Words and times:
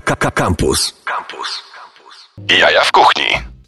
Campus. 0.00 0.94
Campus. 1.04 1.62
Jaja 2.58 2.84
w 2.84 2.92
kuchni. 2.92 3.58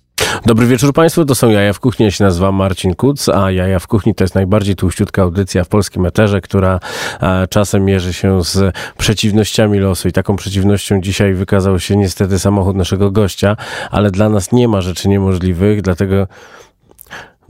Dobry 0.46 0.66
wieczór 0.66 0.92
Państwu, 0.92 1.24
to 1.24 1.34
są 1.34 1.50
Jaja 1.50 1.72
w 1.72 1.80
Kuchni, 1.80 2.04
ja 2.04 2.10
się 2.10 2.24
nazywam 2.24 2.54
Marcin 2.54 2.94
Kuc, 2.94 3.28
a 3.28 3.50
Jaja 3.50 3.78
w 3.78 3.86
Kuchni 3.86 4.14
to 4.14 4.24
jest 4.24 4.34
najbardziej 4.34 4.76
tłuściutka 4.76 5.22
audycja 5.22 5.64
w 5.64 5.68
polskim 5.68 6.06
eterze, 6.06 6.40
która 6.40 6.80
e, 7.20 7.46
czasem 7.48 7.84
mierzy 7.84 8.12
się 8.12 8.44
z 8.44 8.76
przeciwnościami 8.98 9.78
losu 9.78 10.08
i 10.08 10.12
taką 10.12 10.36
przeciwnością 10.36 11.00
dzisiaj 11.00 11.34
wykazał 11.34 11.78
się 11.80 11.96
niestety 11.96 12.38
samochód 12.38 12.76
naszego 12.76 13.10
gościa, 13.10 13.56
ale 13.90 14.10
dla 14.10 14.28
nas 14.28 14.52
nie 14.52 14.68
ma 14.68 14.80
rzeczy 14.80 15.08
niemożliwych, 15.08 15.82
dlatego 15.82 16.26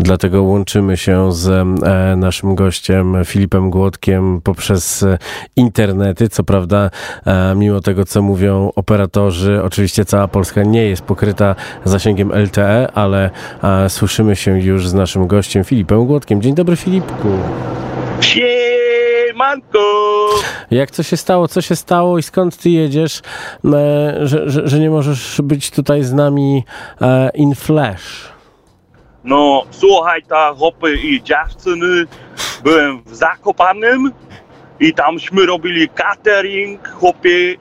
Dlatego 0.03 0.43
łączymy 0.43 0.97
się 0.97 1.33
z 1.33 1.49
e, 1.49 2.17
naszym 2.17 2.55
gościem 2.55 3.17
Filipem 3.25 3.71
Głodkiem 3.71 4.41
poprzez 4.41 5.03
e, 5.03 5.19
internety. 5.57 6.29
Co 6.29 6.45
prawda, 6.45 6.91
e, 7.27 7.55
mimo 7.55 7.81
tego, 7.81 8.05
co 8.05 8.23
mówią 8.23 8.73
operatorzy, 8.77 9.63
oczywiście 9.63 10.05
cała 10.05 10.29
Polska 10.29 10.63
nie 10.63 10.85
jest 10.85 11.03
pokryta 11.03 11.55
zasięgiem 11.85 12.33
LTE, 12.33 12.93
ale 12.93 13.31
słyszymy 13.89 14.37
się 14.37 14.61
już 14.61 14.89
z 14.89 14.95
naszym 14.95 15.27
gościem 15.27 15.65
Filipem 15.65 16.07
Głodkiem. 16.07 16.43
Dzień 16.43 16.55
dobry, 16.55 16.77
Filipku. 16.77 17.29
Siemanko! 18.21 19.79
Jak 20.71 20.91
co 20.91 21.03
się 21.03 21.17
stało, 21.17 21.49
co 21.49 21.61
się 21.61 21.77
stało 21.77 22.19
i 22.19 22.23
skąd 22.23 22.57
ty 22.57 22.71
jedziesz, 22.71 23.23
że, 24.23 24.51
że, 24.51 24.69
że 24.69 24.79
nie 24.79 24.91
możesz 24.91 25.41
być 25.43 25.71
tutaj 25.71 26.03
z 26.03 26.13
nami 26.13 26.65
in 27.35 27.55
flash? 27.55 28.40
No, 29.25 29.63
słuchaj, 29.71 30.23
ta 30.23 30.55
hopy 30.55 30.97
i 30.97 31.23
dziewczyny, 31.23 32.07
byłem 32.65 33.03
w 33.03 33.15
Zakopanym 33.15 34.13
i 34.81 34.95
tamśmy 34.95 35.47
robili 35.47 35.89
catering, 35.89 36.89
hopy. 36.89 37.57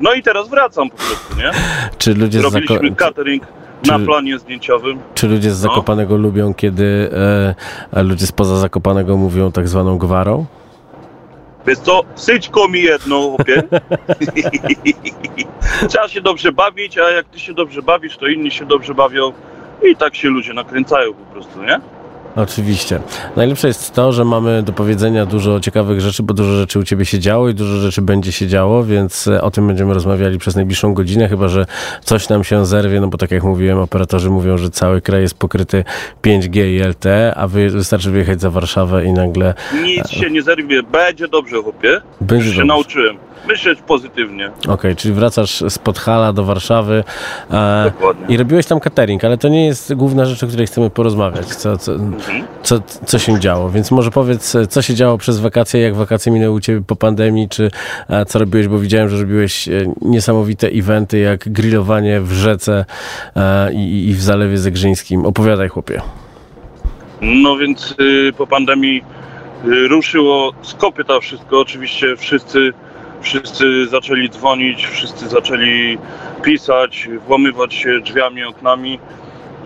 No 0.00 0.12
i 0.12 0.22
teraz 0.22 0.48
wracam 0.48 0.90
po 0.90 0.96
prostu, 0.96 1.36
nie? 1.36 1.50
Czy 1.98 2.14
ludzie 2.14 2.42
Robiliśmy 2.42 2.76
z 2.76 2.80
Zako- 2.80 2.96
catering 2.96 3.46
czy, 3.82 3.92
na 3.92 3.98
planie 3.98 4.38
zdjęciowym. 4.38 4.98
Czy 5.14 5.28
ludzie 5.28 5.50
z 5.50 5.62
no. 5.62 5.68
Zakopanego 5.68 6.14
no. 6.14 6.22
lubią, 6.22 6.54
kiedy 6.54 7.10
e, 7.92 8.02
ludzie 8.02 8.26
spoza 8.26 8.56
Zakopanego 8.56 9.16
mówią 9.16 9.52
tak 9.52 9.68
zwaną 9.68 9.98
gwarą? 9.98 10.46
Wiesz 11.66 11.78
co, 11.78 12.02
syćko 12.14 12.68
mi 12.68 12.82
jedno, 12.82 13.20
chłopie. 13.20 13.62
Trzeba 15.88 16.08
się 16.08 16.20
dobrze 16.20 16.52
bawić, 16.52 16.98
a 16.98 17.10
jak 17.10 17.28
ty 17.28 17.40
się 17.40 17.54
dobrze 17.54 17.82
bawisz, 17.82 18.16
to 18.16 18.26
inni 18.26 18.50
się 18.50 18.66
dobrze 18.66 18.94
bawią. 18.94 19.32
I 19.82 19.96
tak 19.96 20.14
się 20.14 20.28
ludzie 20.28 20.52
nakręcają 20.54 21.14
po 21.14 21.32
prostu, 21.34 21.62
nie? 21.62 21.80
Oczywiście. 22.36 23.00
Najlepsze 23.36 23.68
jest 23.68 23.94
to, 23.94 24.12
że 24.12 24.24
mamy 24.24 24.62
do 24.62 24.72
powiedzenia 24.72 25.26
dużo 25.26 25.60
ciekawych 25.60 26.00
rzeczy, 26.00 26.22
bo 26.22 26.34
dużo 26.34 26.50
rzeczy 26.56 26.78
u 26.78 26.82
Ciebie 26.84 27.04
się 27.04 27.18
działo 27.18 27.48
i 27.48 27.54
dużo 27.54 27.76
rzeczy 27.76 28.02
będzie 28.02 28.32
się 28.32 28.46
działo, 28.46 28.84
więc 28.84 29.28
e, 29.28 29.42
o 29.42 29.50
tym 29.50 29.66
będziemy 29.66 29.94
rozmawiali 29.94 30.38
przez 30.38 30.56
najbliższą 30.56 30.94
godzinę, 30.94 31.28
chyba 31.28 31.48
że 31.48 31.66
coś 32.02 32.28
nam 32.28 32.44
się 32.44 32.66
zerwie, 32.66 33.00
no 33.00 33.08
bo 33.08 33.18
tak 33.18 33.30
jak 33.30 33.42
mówiłem, 33.42 33.78
operatorzy 33.78 34.30
mówią, 34.30 34.58
że 34.58 34.70
cały 34.70 35.00
kraj 35.00 35.20
jest 35.22 35.38
pokryty 35.38 35.84
5G 36.22 36.66
i 36.66 36.78
LTE, 36.88 37.34
a 37.36 37.48
wy, 37.48 37.70
wystarczy 37.70 38.10
wyjechać 38.10 38.40
za 38.40 38.50
Warszawę 38.50 39.04
i 39.04 39.12
nagle... 39.12 39.54
Nic 39.82 40.10
się 40.10 40.30
nie 40.30 40.42
zerwie, 40.42 40.82
będzie 40.82 41.28
dobrze, 41.28 41.62
chłopie. 41.62 42.00
Będzie 42.20 42.46
Już 42.46 42.54
się 42.54 42.60
dobrze. 42.60 42.64
nauczyłem 42.74 43.16
myśleć 43.46 43.78
pozytywnie. 43.86 44.48
Okej, 44.48 44.74
okay, 44.74 44.96
czyli 44.96 45.14
wracasz 45.14 45.64
z 45.68 45.78
Podhala 45.78 46.32
do 46.32 46.44
Warszawy 46.44 47.04
e, 47.50 47.92
i 48.28 48.36
robiłeś 48.36 48.66
tam 48.66 48.80
catering, 48.80 49.24
ale 49.24 49.38
to 49.38 49.48
nie 49.48 49.66
jest 49.66 49.94
główna 49.94 50.24
rzecz, 50.24 50.42
o 50.42 50.46
której 50.46 50.66
chcemy 50.66 50.90
porozmawiać, 50.90 51.46
co, 51.46 51.78
co, 51.78 51.92
mhm. 51.92 52.44
co, 52.62 52.80
co 53.06 53.18
się 53.18 53.40
działo. 53.40 53.70
Więc 53.70 53.90
może 53.90 54.10
powiedz, 54.10 54.56
co 54.68 54.82
się 54.82 54.94
działo 54.94 55.18
przez 55.18 55.40
wakacje, 55.40 55.80
jak 55.80 55.94
wakacje 55.94 56.32
minęły 56.32 56.56
u 56.56 56.60
Ciebie 56.60 56.82
po 56.86 56.96
pandemii, 56.96 57.48
czy 57.48 57.70
e, 58.08 58.24
co 58.24 58.38
robiłeś, 58.38 58.68
bo 58.68 58.78
widziałem, 58.78 59.08
że 59.08 59.16
robiłeś 59.16 59.68
e, 59.68 59.72
niesamowite 60.02 60.68
eventy, 60.68 61.18
jak 61.18 61.48
grillowanie 61.48 62.20
w 62.20 62.32
rzece 62.32 62.84
e, 63.36 63.72
i, 63.72 64.08
i, 64.08 64.14
w 64.14 64.22
Zalewie 64.22 64.58
Zegrzyńskim. 64.58 65.26
Opowiadaj, 65.26 65.68
chłopie. 65.68 66.00
No 67.20 67.56
więc 67.56 67.94
y, 68.00 68.32
po 68.38 68.46
pandemii 68.46 69.02
y, 69.64 69.88
ruszyło 69.88 70.52
z 70.62 70.74
kopyta 70.74 71.20
wszystko. 71.20 71.60
Oczywiście 71.60 72.16
wszyscy 72.16 72.72
Wszyscy 73.20 73.86
zaczęli 73.86 74.30
dzwonić, 74.30 74.86
wszyscy 74.86 75.28
zaczęli 75.28 75.98
pisać, 76.42 77.08
włamywać 77.26 77.74
się 77.74 78.00
drzwiami, 78.00 78.44
oknami. 78.44 78.98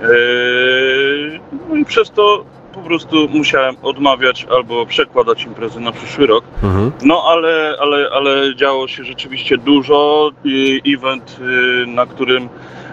Eee, 0.02 1.40
no 1.68 1.76
i 1.76 1.84
przez 1.84 2.10
to 2.10 2.44
po 2.74 2.80
prostu 2.80 3.28
musiałem 3.28 3.76
odmawiać 3.82 4.46
albo 4.50 4.86
przekładać 4.86 5.44
imprezy 5.44 5.80
na 5.80 5.92
przyszły 5.92 6.26
rok. 6.26 6.44
Mhm. 6.62 6.92
No 7.02 7.24
ale, 7.28 7.76
ale, 7.80 8.08
ale 8.12 8.56
działo 8.56 8.88
się 8.88 9.04
rzeczywiście 9.04 9.58
dużo. 9.58 10.30
Event, 10.86 11.38
y, 11.40 11.86
na 11.86 12.06
którym 12.06 12.48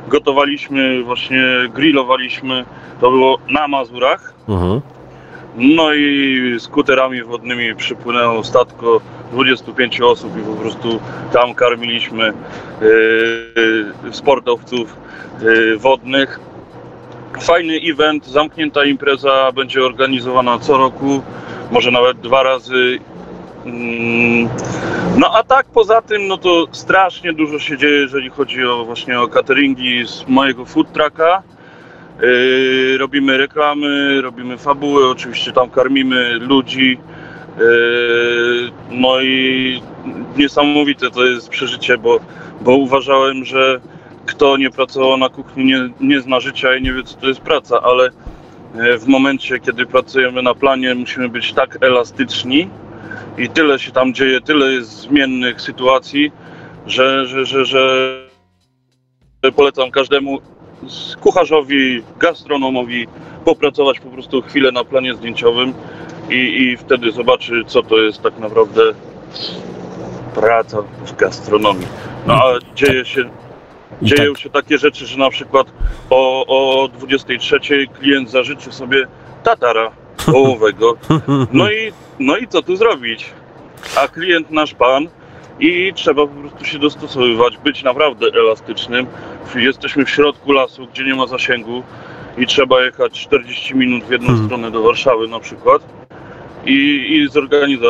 gotowaliśmy, 0.08 1.03
właśnie 1.03 1.44
grillowaliśmy, 1.74 2.66
to 3.02 3.12
było 3.12 3.38
na 3.50 3.68
Mazurach. 3.68 4.34
Mhm. 4.50 4.81
No 5.56 5.94
i 5.94 6.56
skuterami 6.60 7.24
wodnymi 7.24 7.76
przypłynęło 7.76 8.44
statko 8.44 9.02
25 9.32 10.02
osób 10.02 10.38
i 10.38 10.42
po 10.42 10.54
prostu 10.54 11.00
tam 11.34 11.54
karmiliśmy 11.54 12.34
yy, 12.82 14.14
sportowców 14.14 14.98
yy, 15.42 15.78
wodnych. 15.78 16.40
Fajny 17.42 17.80
event, 17.84 18.28
zamknięta 18.28 18.86
impreza 18.86 19.52
będzie 19.52 19.86
organizowana 19.86 20.60
co 20.60 20.78
roku, 20.78 21.22
może 21.72 21.92
nawet 21.92 22.20
dwa 22.20 22.44
razy. 22.44 23.00
Mm, 23.66 24.50
no 25.18 25.31
a 25.34 25.44
tak 25.44 25.66
poza 25.66 26.02
tym, 26.02 26.28
no 26.28 26.38
to 26.38 26.68
strasznie 26.72 27.34
dużo 27.34 27.60
się 27.60 27.78
dzieje, 27.78 27.96
jeżeli 27.96 28.30
chodzi 28.30 28.66
o 28.66 28.86
właśnie 28.86 29.22
o 29.22 29.28
cateringi 29.28 30.08
z 30.08 30.28
mojego 30.28 30.66
food 30.66 30.94
trucka. 30.94 31.44
Yy, 32.22 32.97
robimy 32.97 33.38
reklamy, 33.38 34.22
robimy 34.22 34.57
fabuły, 34.57 35.09
oczywiście 35.09 35.52
tam 35.52 35.69
karmimy 35.69 36.34
ludzi. 36.34 36.97
Yy, 37.59 38.72
no 38.91 39.22
i 39.22 39.81
niesamowite 40.38 41.12
to 41.12 41.25
jest 41.25 41.50
przeżycie, 41.50 41.97
bo, 41.97 42.19
bo 42.62 42.75
uważałem, 42.75 43.46
że 43.46 43.80
kto 44.25 44.57
nie 44.57 44.69
pracował 44.69 45.18
na 45.18 45.30
kuchni 45.30 45.66
nie, 45.66 45.90
nie 46.00 46.22
zna 46.22 46.40
życia 46.40 46.75
i 46.75 46.81
nie 46.81 46.94
wie 46.94 47.03
co 47.03 47.18
to 47.18 47.28
jest 47.28 47.41
praca, 47.41 47.81
ale 47.81 48.09
yy, 48.75 48.97
w 48.97 49.07
momencie, 49.07 49.59
kiedy 49.59 49.86
pracujemy 49.86 50.41
na 50.41 50.53
planie, 50.53 50.96
musimy 50.96 51.30
być 51.30 51.53
tak 51.53 51.78
elastyczni 51.81 52.69
i 53.38 53.50
tyle 53.50 53.80
się 53.80 53.91
tam 53.91 54.13
dzieje, 54.13 54.41
tyle 54.41 54.72
jest 54.72 54.90
zmiennych 54.90 55.62
sytuacji, 55.62 56.31
że, 56.88 57.25
że, 57.25 57.46
że, 57.46 57.66
że 57.66 58.19
polecam 59.56 59.91
każdemu 59.91 60.41
kucharzowi, 61.22 62.03
gastronomowi 62.19 63.07
popracować 63.45 64.00
po 64.00 64.09
prostu 64.09 64.41
chwilę 64.41 64.72
na 64.72 64.84
planie 64.84 65.13
zdjęciowym 65.16 65.73
i, 66.29 66.34
i 66.35 66.78
wtedy 66.78 67.12
zobaczy, 67.12 67.63
co 67.67 67.84
to 67.84 67.97
jest 67.97 68.22
tak 68.22 68.40
naprawdę 68.40 68.81
praca 70.35 70.81
w 71.06 71.16
gastronomii. 71.16 71.88
No 72.28 72.34
ale 72.34 72.59
dzieje 72.75 73.06
się, 73.06 73.29
dzieją 74.01 74.34
tak. 74.34 74.41
się 74.41 74.50
takie 74.50 74.78
rzeczy, 74.78 75.06
że 75.06 75.18
na 75.18 75.29
przykład 75.29 75.68
o, 76.09 76.45
o 76.47 76.88
23 76.88 77.59
klient 78.00 78.29
zażyczy 78.29 78.72
sobie 78.72 79.07
tatara 79.44 79.91
wołowego. 80.28 80.97
No 81.53 81.72
i, 81.72 81.91
no 82.19 82.38
i 82.38 82.47
co 82.47 82.62
tu 82.62 82.75
zrobić? 82.75 83.31
A 83.95 84.07
klient 84.07 84.51
nasz 84.51 84.73
pan 84.73 85.07
i 85.59 85.94
trzeba 85.96 86.28
po 86.28 86.34
prostu 86.34 86.66
się 86.66 86.80
dostosowywać, 86.80 87.58
być 87.58 87.84
naprawdę 87.84 88.28
elastycznym. 88.34 89.08
Jesteśmy 89.56 90.06
w 90.06 90.09
środku 90.09 90.52
lasu, 90.52 90.88
gdzie 90.88 91.03
nie 91.03 91.16
ma 91.16 91.28
zasięgu 91.28 91.84
i 92.38 92.46
trzeba 92.46 92.86
jechać 92.86 93.12
40 93.12 93.75
minut 93.75 94.03
w 94.03 94.12
jedną 94.12 94.28
hmm. 94.28 94.46
stronę 94.46 94.72
do 94.72 94.84
Warszawy 94.84 95.28
na 95.28 95.40
przykład 95.40 95.99
i, 96.66 96.72
i 97.16 97.30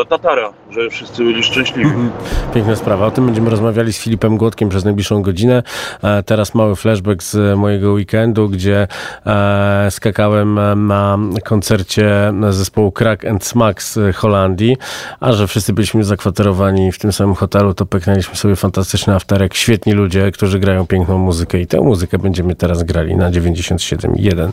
Tatara, 0.09 0.53
żeby 0.71 0.89
wszyscy 0.89 1.23
byli 1.23 1.43
szczęśliwi. 1.43 1.89
Mhm. 1.89 2.11
Piękna 2.53 2.75
sprawa. 2.75 3.05
O 3.05 3.11
tym 3.11 3.25
będziemy 3.25 3.49
rozmawiali 3.49 3.93
z 3.93 3.99
Filipem 3.99 4.37
Głodkiem 4.37 4.69
przez 4.69 4.85
najbliższą 4.85 5.21
godzinę. 5.21 5.63
E, 6.03 6.23
teraz 6.23 6.55
mały 6.55 6.75
flashback 6.75 7.23
z 7.23 7.57
mojego 7.57 7.91
weekendu, 7.91 8.49
gdzie 8.49 8.87
e, 9.25 9.87
skakałem 9.91 10.59
na 10.87 11.17
koncercie 11.43 12.33
zespołu 12.49 12.91
Crack 12.91 13.25
and 13.25 13.45
Smack 13.45 13.81
z 13.81 14.15
Holandii, 14.15 14.77
a 15.19 15.33
że 15.33 15.47
wszyscy 15.47 15.73
byliśmy 15.73 16.03
zakwaterowani 16.03 16.91
w 16.91 16.99
tym 16.99 17.11
samym 17.11 17.35
hotelu, 17.35 17.73
to 17.73 17.85
peknęliśmy 17.85 18.35
sobie 18.35 18.55
fantastyczny 18.55 19.15
afterek. 19.15 19.53
Świetni 19.53 19.93
ludzie, 19.93 20.31
którzy 20.31 20.59
grają 20.59 20.87
piękną 20.87 21.17
muzykę 21.17 21.61
i 21.61 21.67
tę 21.67 21.81
muzykę 21.81 22.17
będziemy 22.17 22.55
teraz 22.55 22.83
grali 22.83 23.15
na 23.15 23.31
97.1 23.31 24.51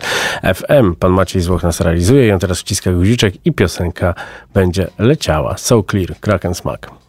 FM. 0.55 0.95
Pan 0.95 1.13
Maciej 1.13 1.43
Złoch 1.43 1.63
nas 1.63 1.81
realizuje 1.81 2.27
on 2.33 2.41
teraz 2.41 2.61
wciska 2.61 2.93
guziczek 2.93 3.35
i 3.45 3.53
piosenka 3.53 4.06
będzie 4.55 4.87
leciała. 4.99 5.57
So 5.57 5.83
Clear, 5.83 6.21
Kraken 6.21 6.55
Smack. 6.55 7.06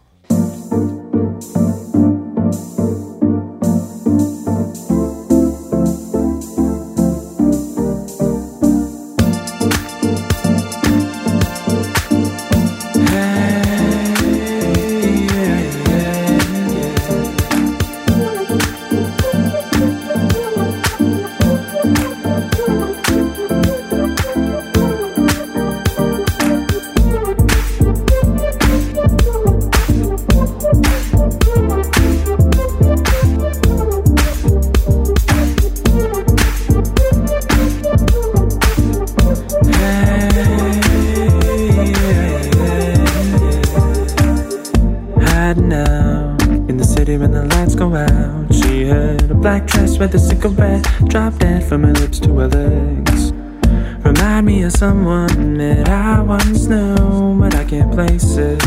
Someone 54.78 55.58
that 55.58 55.88
I 55.88 56.20
once 56.22 56.66
knew, 56.68 57.40
but 57.40 57.52
I 57.52 57.64
can't 57.64 57.90
place 57.92 58.36
it. 58.36 58.64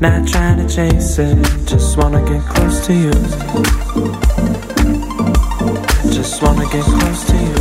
Not 0.00 0.26
trying 0.26 0.58
to 0.58 0.66
chase 0.74 1.16
it, 1.20 1.38
just 1.64 1.96
wanna 1.96 2.20
get 2.28 2.42
close 2.42 2.84
to 2.86 2.92
you. 2.92 3.12
Just 6.10 6.42
wanna 6.42 6.66
get 6.74 6.82
close 6.82 7.24
to 7.30 7.36
you. 7.46 7.54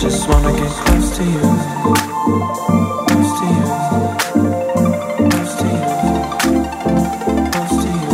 Just 0.00 0.26
wanna 0.30 0.52
get 0.60 0.72
close 0.82 1.08
to 1.18 1.24
you. 1.34 1.44
Close 3.08 3.32
to 3.38 3.44
you. 3.56 3.66
Close 5.28 5.52
to 5.60 5.66
you. 5.74 5.82
Close 7.52 7.74
to 7.82 7.88
you. 8.00 8.12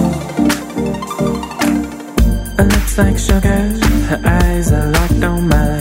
Her 2.59 2.67
lips 2.75 2.95
like 2.99 3.19
sugar, 3.29 3.61
her 4.11 4.21
eyes 4.25 4.73
are 4.73 4.89
locked 4.91 5.23
on 5.23 5.49
mine. 5.49 5.75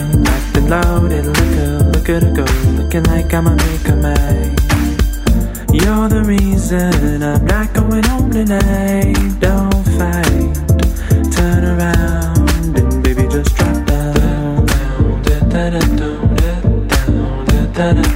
Loaded, 0.68 1.26
look 1.26 1.36
her, 1.36 1.90
look 1.94 2.08
at 2.08 2.22
her 2.24 2.32
go, 2.34 2.44
looking 2.72 3.04
like 3.04 3.32
I'ma 3.32 3.54
make 3.54 3.86
her 3.86 3.94
mine. 3.94 4.56
You're 5.72 6.08
the 6.08 6.24
reason 6.26 7.22
I'm 7.22 7.44
not 7.46 7.72
going 7.72 8.02
home 8.02 8.32
tonight. 8.32 9.14
Don't 9.38 9.84
fight, 9.96 11.30
turn 11.30 11.64
around 11.64 12.76
and 12.78 13.02
baby 13.02 13.28
just 13.28 13.54
drop 13.54 13.86
down. 13.86 14.66
down, 14.66 15.22
da, 15.22 15.38
down, 15.40 15.96
da, 15.96 16.10
down, 16.34 16.86
da, 16.88 17.66
da, 17.66 17.92
da, 17.92 18.02
down, 18.02 18.15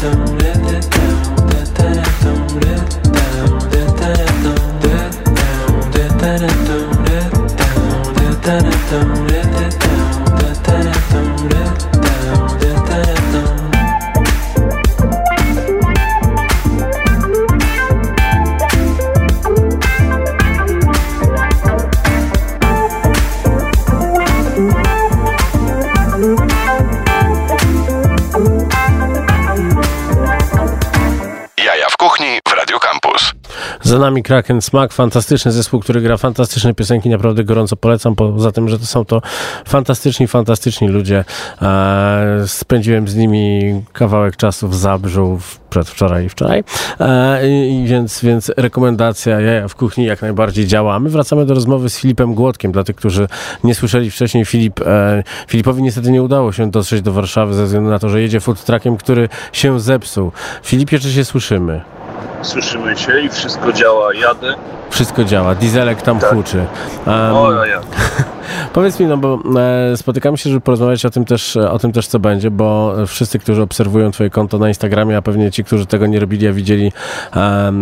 dun 0.00 0.29
Za 33.90 33.98
nami 33.98 34.22
Kraken 34.22 34.62
Smack, 34.62 34.92
fantastyczny 34.92 35.52
zespół, 35.52 35.80
który 35.80 36.00
gra 36.00 36.16
fantastyczne 36.16 36.74
piosenki, 36.74 37.08
naprawdę 37.08 37.44
gorąco 37.44 37.76
polecam, 37.76 38.14
poza 38.14 38.52
tym, 38.52 38.68
że 38.68 38.78
to 38.78 38.86
są 38.86 39.04
to 39.04 39.22
fantastyczni, 39.64 40.26
fantastyczni 40.26 40.88
ludzie. 40.88 41.24
E, 41.62 42.42
spędziłem 42.46 43.08
z 43.08 43.16
nimi 43.16 43.60
kawałek 43.92 44.36
czasu 44.36 44.68
w 44.68 44.74
Zabrzu 44.74 45.38
przedwczoraj 45.70 46.26
i 46.26 46.28
wczoraj, 46.28 46.64
e, 47.00 47.40
więc, 47.84 48.22
więc 48.22 48.52
rekomendacja 48.56 49.40
jaja 49.40 49.68
w 49.68 49.74
kuchni 49.74 50.04
jak 50.04 50.22
najbardziej 50.22 50.66
działa. 50.66 51.00
My 51.00 51.10
wracamy 51.10 51.46
do 51.46 51.54
rozmowy 51.54 51.90
z 51.90 51.98
Filipem 51.98 52.34
Głodkiem, 52.34 52.72
dla 52.72 52.84
tych, 52.84 52.96
którzy 52.96 53.28
nie 53.64 53.74
słyszeli 53.74 54.10
wcześniej, 54.10 54.44
Filip, 54.44 54.80
e, 54.80 55.22
Filipowi 55.48 55.82
niestety 55.82 56.10
nie 56.10 56.22
udało 56.22 56.52
się 56.52 56.70
dotrzeć 56.70 57.02
do 57.02 57.12
Warszawy 57.12 57.54
ze 57.54 57.64
względu 57.64 57.90
na 57.90 57.98
to, 57.98 58.08
że 58.08 58.22
jedzie 58.22 58.40
food 58.40 58.64
truckiem, 58.64 58.96
który 58.96 59.28
się 59.52 59.80
zepsuł. 59.80 60.32
Filipie, 60.62 60.98
czy 60.98 61.12
się 61.12 61.24
słyszymy? 61.24 61.80
Słyszymy 62.42 62.96
się 62.96 63.20
i 63.20 63.28
wszystko 63.28 63.72
działa. 63.72 64.14
Jadę. 64.14 64.54
Wszystko 64.90 65.24
działa, 65.24 65.54
dieselek 65.54 66.02
tam 66.02 66.18
Tak. 66.18 66.30
huczy. 66.30 66.64
Um, 67.06 67.16
O, 67.16 67.64
ja, 67.64 67.80
powiedz 68.74 69.00
mi, 69.00 69.06
no 69.06 69.16
bo 69.16 69.38
e, 69.92 69.96
spotykamy 69.96 70.38
się, 70.38 70.50
żeby 70.50 70.60
porozmawiać 70.60 71.04
o 71.04 71.10
tym, 71.10 71.24
też, 71.24 71.56
o 71.56 71.78
tym 71.78 71.92
też, 71.92 72.06
co 72.06 72.18
będzie, 72.18 72.50
bo 72.50 72.94
wszyscy, 73.06 73.38
którzy 73.38 73.62
obserwują 73.62 74.10
twoje 74.10 74.30
konto 74.30 74.58
na 74.58 74.68
Instagramie, 74.68 75.16
a 75.16 75.22
pewnie 75.22 75.50
ci, 75.50 75.64
którzy 75.64 75.86
tego 75.86 76.06
nie 76.06 76.20
robili, 76.20 76.48
a 76.48 76.52
widzieli 76.52 76.92
e, 77.36 77.72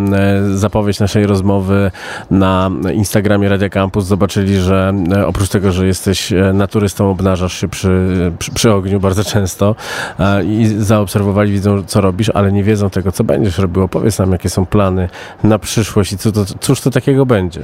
zapowiedź 0.54 1.00
naszej 1.00 1.26
rozmowy 1.26 1.90
na 2.30 2.70
Instagramie 2.92 3.48
Radia 3.48 3.68
Campus, 3.68 4.04
zobaczyli, 4.04 4.56
że 4.56 4.92
e, 5.12 5.26
oprócz 5.26 5.48
tego, 5.48 5.72
że 5.72 5.86
jesteś 5.86 6.32
e, 6.32 6.52
naturystą, 6.52 7.10
obnażasz 7.10 7.52
się 7.60 7.68
przy, 7.68 8.32
przy, 8.38 8.52
przy 8.52 8.72
ogniu 8.72 9.00
bardzo 9.00 9.24
często 9.24 9.74
e, 10.18 10.44
i 10.44 10.66
zaobserwowali, 10.66 11.52
widzą, 11.52 11.82
co 11.86 12.00
robisz, 12.00 12.30
ale 12.34 12.52
nie 12.52 12.62
wiedzą 12.64 12.90
tego, 12.90 13.12
co 13.12 13.24
będziesz 13.24 13.58
robił. 13.58 13.82
Opowiedz 13.82 14.18
nam, 14.18 14.27
jakie 14.32 14.50
są 14.50 14.66
plany 14.66 15.08
na 15.44 15.58
przyszłość 15.58 16.12
i 16.12 16.18
co 16.18 16.32
to, 16.32 16.44
cóż 16.60 16.80
to 16.80 16.90
takiego 16.90 17.26
będzie. 17.26 17.60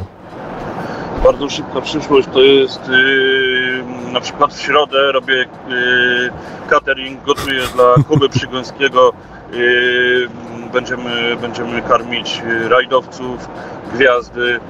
Bardzo 1.24 1.50
szybka 1.50 1.80
przyszłość 1.80 2.28
to 2.32 2.40
jest 2.40 2.80
yy, 2.88 4.12
na 4.12 4.20
przykład 4.20 4.54
w 4.54 4.60
środę 4.60 5.12
robię 5.12 5.34
yy, 5.34 5.46
catering, 6.70 7.24
gotuję 7.24 7.62
dla 7.74 7.94
Kuby 8.08 8.28
Przygąskiego. 8.28 9.12
Yy, 9.52 10.28
będziemy, 10.72 11.36
będziemy 11.40 11.82
karmić 11.82 12.42
rajdowców, 12.68 13.48
gwiazdy. 13.94 14.60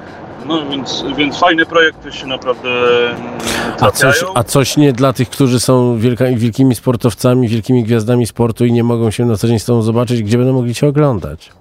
No 0.45 0.69
więc, 0.69 1.05
więc 1.17 1.39
fajne 1.39 1.65
projekty 1.65 2.11
się 2.11 2.27
naprawdę 2.27 2.69
mm, 3.09 3.33
A 3.79 3.91
coś, 3.91 3.99
trafiają. 3.99 4.31
a 4.35 4.43
coś 4.43 4.77
nie 4.77 4.93
dla 4.93 5.13
tych, 5.13 5.29
którzy 5.29 5.59
są 5.59 5.97
wielka, 5.97 6.25
wielkimi 6.35 6.75
sportowcami, 6.75 7.47
wielkimi 7.47 7.83
gwiazdami 7.83 8.27
sportu 8.27 8.65
i 8.65 8.71
nie 8.71 8.83
mogą 8.83 9.11
się 9.11 9.25
na 9.25 9.37
co 9.37 9.47
dzień 9.47 9.59
z 9.59 9.65
tobą 9.65 9.81
zobaczyć, 9.81 10.23
gdzie 10.23 10.37
będą 10.37 10.53
mogli 10.53 10.75
cię 10.75 10.87
oglądać? 10.87 11.51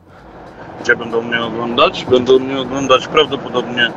Gdzie 0.85 0.97
będą 0.97 1.23
mnie 1.23 1.45
oglądać? 1.45 2.07
Będą 2.11 2.39
mnie 2.39 2.61
oglądać 2.61 3.09
prawdopodobnie 3.09 3.93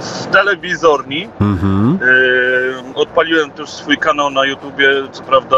w 0.00 0.26
telewizorni. 0.32 1.28
Mhm. 1.40 1.98
Yy, 2.02 2.94
Odpaliłem 2.94 3.50
też 3.50 3.70
swój 3.70 3.98
kanał 3.98 4.30
na 4.30 4.44
YouTubie. 4.44 4.88
Co 5.12 5.22
prawda 5.22 5.56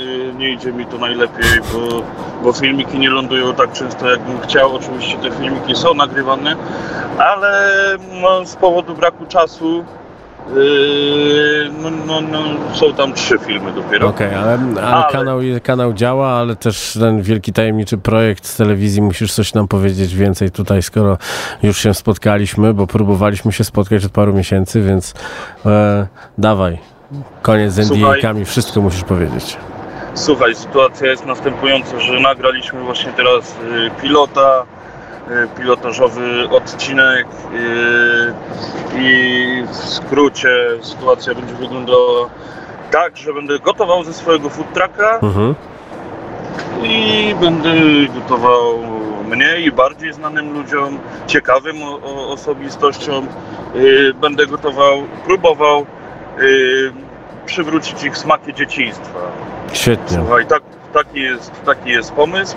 yy, 0.00 0.34
nie 0.34 0.50
idzie 0.52 0.72
mi 0.72 0.86
to 0.86 0.98
najlepiej, 0.98 1.60
bo, 1.72 2.02
bo 2.42 2.52
filmiki 2.52 2.98
nie 2.98 3.10
lądują 3.10 3.54
tak 3.54 3.72
często, 3.72 4.10
jakbym 4.10 4.40
chciał. 4.40 4.76
Oczywiście 4.76 5.18
te 5.18 5.30
filmiki 5.30 5.74
są 5.74 5.94
nagrywane, 5.94 6.56
ale 7.18 7.70
no, 8.22 8.44
z 8.46 8.56
powodu 8.56 8.94
braku 8.94 9.26
czasu 9.26 9.84
no, 11.82 11.90
no, 12.06 12.20
no, 12.20 12.74
są 12.74 12.92
tam 12.92 13.12
trzy 13.12 13.38
filmy 13.38 13.72
dopiero. 13.72 14.08
Okej, 14.08 14.34
ale, 14.34 14.58
ale, 14.76 14.82
Ale- 14.82 15.12
Kanał, 15.12 15.38
kanał 15.62 15.92
działa, 15.92 16.28
ale 16.28 16.56
też 16.56 16.98
ten 17.00 17.22
wielki 17.22 17.52
tajemniczy 17.52 17.98
projekt 17.98 18.46
z 18.46 18.56
telewizji, 18.56 19.02
musisz 19.02 19.32
coś 19.32 19.54
nam 19.54 19.68
powiedzieć 19.68 20.14
więcej 20.14 20.50
tutaj, 20.50 20.82
skoro 20.82 21.18
już 21.62 21.78
się 21.78 21.94
spotkaliśmy, 21.94 22.74
bo 22.74 22.86
próbowaliśmy 22.86 23.52
się 23.52 23.64
spotkać 23.64 24.04
od 24.04 24.12
paru 24.12 24.32
miesięcy, 24.32 24.82
więc 24.82 25.14
e, 25.66 26.06
dawaj, 26.38 26.78
koniec 27.42 27.72
z. 27.72 27.90
NDA-kami, 27.90 28.44
wszystko 28.44 28.80
musisz 28.80 29.04
powiedzieć. 29.04 29.56
Słuchaj, 30.14 30.54
sytuacja 30.54 31.06
jest 31.06 31.26
następująca, 31.26 32.00
że 32.00 32.20
nagraliśmy 32.20 32.80
właśnie 32.80 33.12
teraz 33.12 33.50
y, 33.50 34.02
pilota, 34.02 34.62
pilotażowy 35.56 36.48
odcinek 36.50 37.26
y, 37.26 38.98
i 38.98 39.62
w 39.70 39.76
skrócie 39.76 40.48
sytuacja 40.82 41.34
będzie 41.34 41.54
wyglądała 41.54 42.28
tak, 42.90 43.16
że 43.16 43.34
będę 43.34 43.58
gotował 43.58 44.04
ze 44.04 44.12
swojego 44.12 44.50
food 44.50 44.72
trucka 44.72 45.18
Mhm. 45.22 45.54
i 46.82 47.34
będę 47.40 47.72
gotował 48.14 48.78
mniej, 49.28 49.72
bardziej 49.72 50.12
znanym 50.12 50.52
ludziom, 50.52 50.98
ciekawym 51.26 51.82
o, 51.82 52.00
o, 52.02 52.28
osobistościom. 52.32 53.26
Y, 53.76 54.14
będę 54.20 54.46
gotował, 54.46 55.02
próbował 55.24 55.86
y, 56.40 56.92
przywrócić 57.46 58.04
ich 58.04 58.18
smaki 58.18 58.54
dzieciństwa. 58.54 59.18
Świetnie. 59.72 60.16
Słuchaj, 60.18 60.46
tak, 60.46 60.62
taki, 60.92 61.20
jest, 61.20 61.52
taki 61.64 61.90
jest 61.90 62.12
pomysł. 62.12 62.56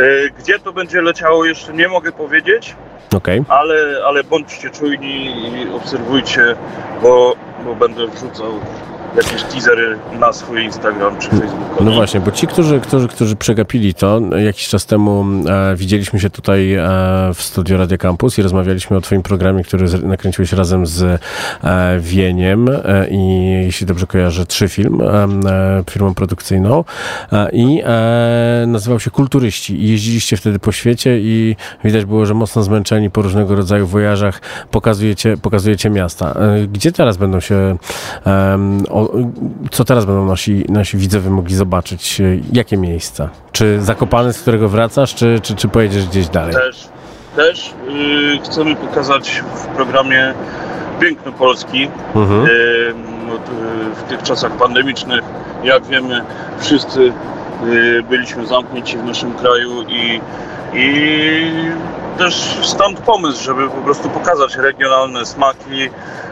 E, 0.00 0.30
Gdzie 0.38 0.58
to 0.58 0.72
będzie 0.72 1.02
leciało 1.02 1.44
jeszcze 1.44 1.72
nie 1.72 1.88
mogę 1.88 2.12
powiedzieć, 2.12 2.76
Okej. 3.16 3.42
ale, 3.48 4.02
ale 4.06 4.24
bądźcie 4.24 4.70
czujni 4.70 5.26
i 5.52 5.70
obserwujcie, 5.74 6.56
bo, 7.02 7.36
bo 7.64 7.74
będę 7.74 8.06
wrzucał 8.06 8.52
jakieś 9.16 9.42
teasery 9.42 9.98
na 10.20 10.32
swój 10.32 10.64
Instagram 10.64 11.18
czy 11.18 11.30
Facebook. 11.30 11.80
No 11.80 11.92
właśnie, 11.92 12.20
bo 12.20 12.30
ci, 12.30 12.46
którzy, 12.46 12.80
którzy, 12.80 13.08
którzy 13.08 13.36
przegapili 13.36 13.94
to, 13.94 14.20
jakiś 14.36 14.68
czas 14.68 14.86
temu 14.86 15.24
e, 15.48 15.76
widzieliśmy 15.76 16.20
się 16.20 16.30
tutaj 16.30 16.74
e, 16.74 16.80
w 17.34 17.42
studio 17.42 17.78
Radio 17.78 17.98
Campus 17.98 18.38
i 18.38 18.42
rozmawialiśmy 18.42 18.96
o 18.96 19.00
twoim 19.00 19.22
programie, 19.22 19.64
który 19.64 19.88
z, 19.88 20.04
nakręciłeś 20.04 20.52
razem 20.52 20.86
z 20.86 21.02
e, 21.02 21.18
Wieniem 22.00 22.68
e, 22.68 23.08
i 23.10 23.50
jeśli 23.64 23.86
dobrze 23.86 24.06
kojarzę, 24.06 24.46
trzy 24.46 24.68
film, 24.68 25.00
e, 25.00 25.06
e, 25.50 25.84
firmą 25.90 26.14
produkcyjną 26.14 26.84
i 27.52 27.82
nazywał 28.66 29.00
się 29.00 29.10
Kulturyści 29.10 29.84
i 29.84 29.88
jeździliście 29.88 30.36
wtedy 30.36 30.58
po 30.58 30.72
świecie 30.72 31.18
i 31.20 31.56
widać 31.84 32.04
było, 32.04 32.26
że 32.26 32.34
mocno 32.34 32.62
zmęczeni 32.62 33.10
po 33.10 33.22
różnego 33.22 33.54
rodzaju 33.54 33.86
wojażach 33.86 34.40
pokazujecie, 34.70 35.36
pokazujecie 35.36 35.90
miasta. 35.90 36.34
Gdzie 36.72 36.92
teraz 36.92 37.16
będą 37.16 37.40
się 37.40 37.76
em, 38.24 38.84
o, 39.00 39.12
co 39.70 39.84
teraz 39.84 40.04
będą 40.04 40.26
nasi, 40.26 40.64
nasi 40.68 40.96
widzowie 40.96 41.30
mogli 41.30 41.54
zobaczyć? 41.54 42.20
E, 42.20 42.24
Jakie 42.52 42.76
miejsca? 42.76 43.30
Czy 43.52 43.80
Zakopane, 43.80 44.32
z 44.32 44.38
którego 44.40 44.68
wracasz, 44.68 45.14
czy, 45.14 45.40
czy, 45.42 45.54
czy 45.54 45.68
pojedziesz 45.68 46.06
gdzieś 46.06 46.28
dalej? 46.28 46.54
Też, 46.54 46.88
też 47.36 47.74
y, 47.88 48.38
chcemy 48.44 48.76
pokazać 48.76 49.42
w 49.54 49.66
programie 49.66 50.34
piękno 51.00 51.32
Polski. 51.32 51.88
Mhm. 52.14 52.40
Ym, 52.40 53.30
od, 53.30 53.48
y, 53.48 53.94
w 53.94 54.02
tych 54.08 54.22
czasach 54.22 54.52
pandemicznych, 54.52 55.20
jak 55.64 55.86
wiemy, 55.86 56.24
wszyscy 56.58 57.12
y, 57.66 58.02
byliśmy 58.10 58.46
zamknięci 58.46 58.98
w 58.98 59.04
naszym 59.04 59.34
kraju 59.34 59.82
i, 59.88 60.20
i 60.74 61.50
też 62.18 62.34
stąd 62.62 63.00
pomysł, 63.00 63.44
żeby 63.44 63.68
po 63.68 63.76
prostu 63.80 64.10
pokazać 64.10 64.56
regionalne 64.56 65.26
smaki, 65.26 65.82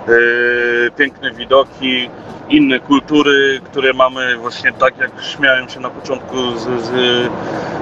y, 0.08 0.90
piękne 0.96 1.32
widoki, 1.32 2.10
inne 2.48 2.80
kultury, 2.80 3.60
które 3.64 3.92
mamy 3.92 4.36
właśnie 4.36 4.72
tak 4.72 4.98
jak 4.98 5.10
śmiałem 5.22 5.68
się 5.68 5.80
na 5.80 5.90
początku 5.90 6.36
z, 6.56 6.62
z, 6.62 6.90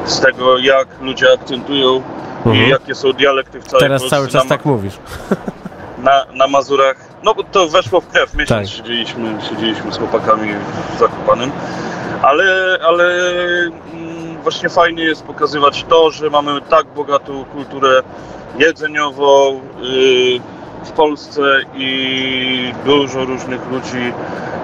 z 0.04 0.20
tego, 0.20 0.58
jak 0.58 0.88
ludzie 1.00 1.26
akcentują 1.40 2.02
Mhm. 2.46 2.66
i 2.66 2.68
jakie 2.70 2.94
są 2.94 3.12
dialekty 3.12 3.60
w 3.60 3.64
całej 3.64 3.80
Teraz 3.80 4.02
Polsce. 4.02 4.16
cały 4.16 4.28
czas 4.28 4.44
Na- 4.44 4.48
tak 4.50 4.64
mówisz. 4.64 4.94
na, 5.98 6.24
na 6.34 6.46
Mazurach, 6.46 6.96
no 7.22 7.34
bo 7.34 7.42
to 7.44 7.68
weszło 7.68 8.00
w 8.00 8.06
krew, 8.08 8.34
miesiąc 8.34 8.68
Tak. 8.68 8.76
siedzieliśmy, 8.76 9.36
siedzieliśmy 9.48 9.92
z 9.92 9.98
chłopakami 9.98 10.52
w 10.96 10.98
Zakopanem, 10.98 11.50
ale, 12.22 12.44
ale 12.86 13.04
właśnie 14.46 14.68
fajnie 14.68 15.04
jest 15.04 15.22
pokazywać 15.22 15.84
to, 15.88 16.10
że 16.10 16.30
mamy 16.30 16.60
tak 16.60 16.86
bogatą 16.86 17.44
kulturę 17.44 18.02
jedzeniową 18.58 19.60
y, 19.82 20.40
w 20.86 20.92
Polsce 20.92 21.42
i 21.76 22.72
dużo 22.84 23.24
różnych 23.24 23.70
ludzi 23.70 24.12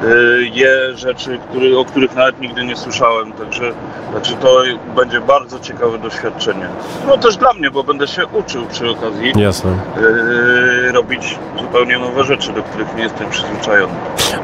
y, 0.05 0.50
je 0.52 0.97
rzeczy, 0.97 1.38
który, 1.49 1.79
o 1.79 1.85
których 1.85 2.14
nawet 2.14 2.41
nigdy 2.41 2.64
nie 2.64 2.76
słyszałem, 2.76 3.33
także, 3.33 3.73
także 4.14 4.35
to 4.37 4.62
będzie 4.97 5.21
bardzo 5.21 5.61
ciekawe 5.61 5.99
doświadczenie. 5.99 6.67
No 7.07 7.19
też 7.19 7.37
dla 7.37 7.52
mnie, 7.52 7.71
bo 7.71 7.85
będę 7.85 8.09
się 8.09 8.26
uczył 8.26 8.67
przy 8.67 8.91
okazji 8.91 9.33
Jasne. 9.37 9.71
yy, 9.97 10.93
robić 10.93 11.38
zupełnie 11.61 11.99
nowe 11.99 12.25
rzeczy, 12.25 12.52
do 12.52 12.62
których 12.62 12.97
nie 12.97 13.02
jestem 13.02 13.31
przyzwyczajony. 13.31 13.93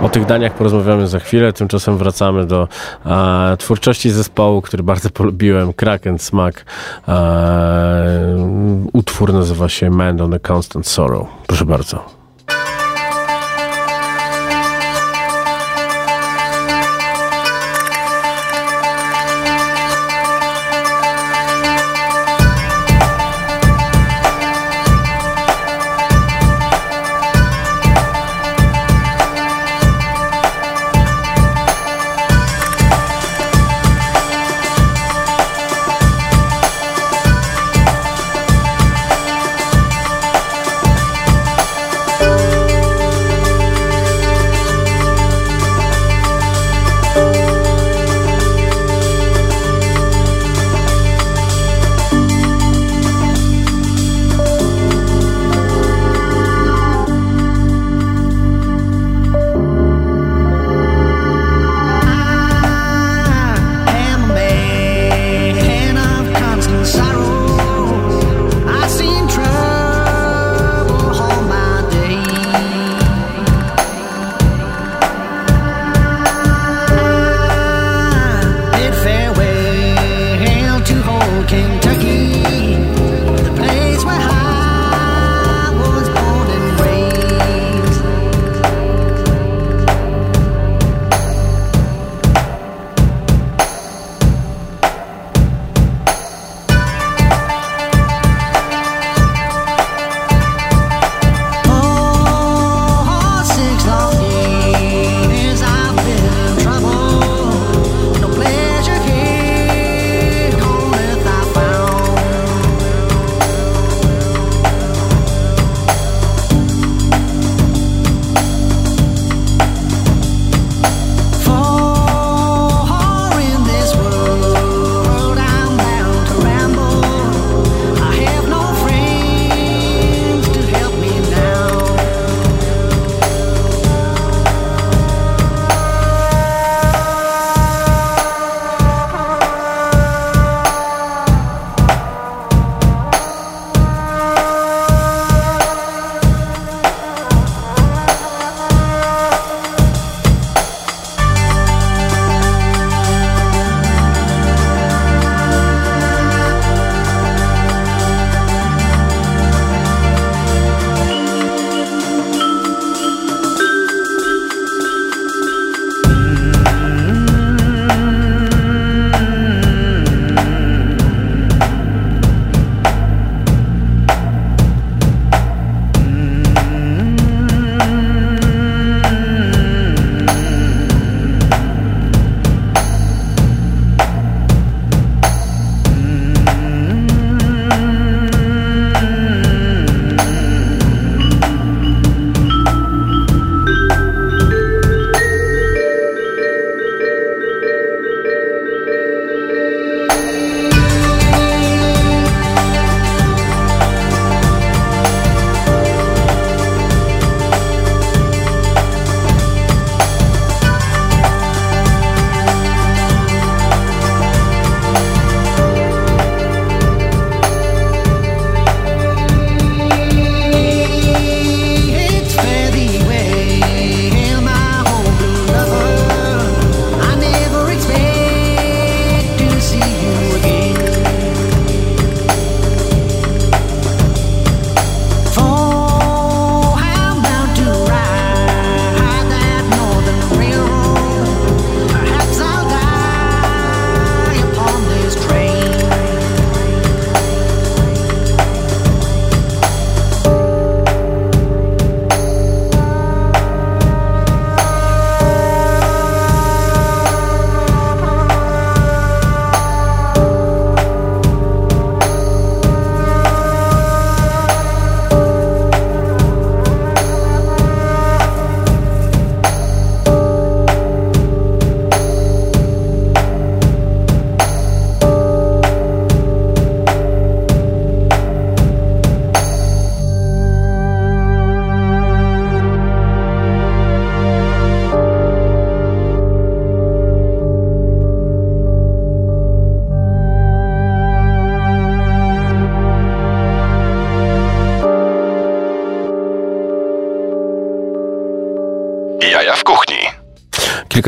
O 0.03 0.09
tych 0.09 0.27
daniach 0.27 0.55
porozmawiamy 0.55 1.07
za 1.07 1.19
chwilę, 1.19 1.53
tymczasem 1.53 1.99
wracamy 1.99 2.47
do 2.47 2.69
e, 3.07 3.57
twórczości 3.57 4.11
zespołu, 4.11 4.63
który 4.63 4.83
bardzo 4.83 5.11
polubiłem, 5.11 5.73
Kraken 5.73 6.19
Smack. 6.19 6.65
E, 7.09 8.37
utwór 8.93 9.33
nazywa 9.33 9.69
się 9.69 9.91
Man 9.91 10.21
on 10.21 10.35
a 10.35 10.39
Constant 10.53 10.87
Sorrow. 10.87 11.27
Proszę 11.47 11.65
bardzo. 11.69 12.18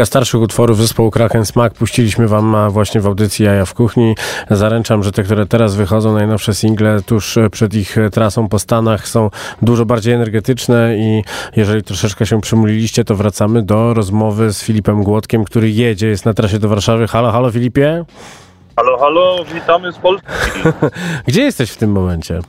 Kilka 0.00 0.06
starszych 0.06 0.40
utworów 0.40 0.78
zespołu 0.78 1.10
Kraken 1.10 1.46
Smack 1.46 1.74
puściliśmy 1.74 2.28
wam 2.28 2.70
właśnie 2.70 3.00
w 3.00 3.06
audycji 3.06 3.44
Jaja 3.44 3.64
w 3.64 3.74
Kuchni. 3.74 4.14
Zaręczam, 4.50 5.02
że 5.02 5.12
te, 5.12 5.22
które 5.22 5.46
teraz 5.46 5.74
wychodzą, 5.74 6.12
najnowsze 6.12 6.54
single 6.54 7.02
tuż 7.02 7.38
przed 7.52 7.74
ich 7.74 7.96
trasą 8.12 8.48
po 8.48 8.58
Stanach 8.58 9.08
są 9.08 9.30
dużo 9.62 9.84
bardziej 9.84 10.14
energetyczne 10.14 10.96
i 10.96 11.24
jeżeli 11.56 11.82
troszeczkę 11.82 12.26
się 12.26 12.40
przymuliliście, 12.40 13.04
to 13.04 13.14
wracamy 13.14 13.62
do 13.62 13.94
rozmowy 13.94 14.52
z 14.52 14.62
Filipem 14.62 15.02
Głodkiem, 15.02 15.44
który 15.44 15.70
jedzie, 15.70 16.06
jest 16.06 16.26
na 16.26 16.34
trasie 16.34 16.58
do 16.58 16.68
Warszawy. 16.68 17.08
Halo, 17.08 17.32
halo 17.32 17.50
Filipie? 17.50 18.04
Halo, 18.76 18.98
halo, 18.98 19.44
witamy 19.54 19.92
z 19.92 19.98
Polski. 19.98 20.28
Gdzie 21.28 21.42
jesteś 21.42 21.70
w 21.70 21.76
tym 21.76 21.92
momencie? 21.92 22.40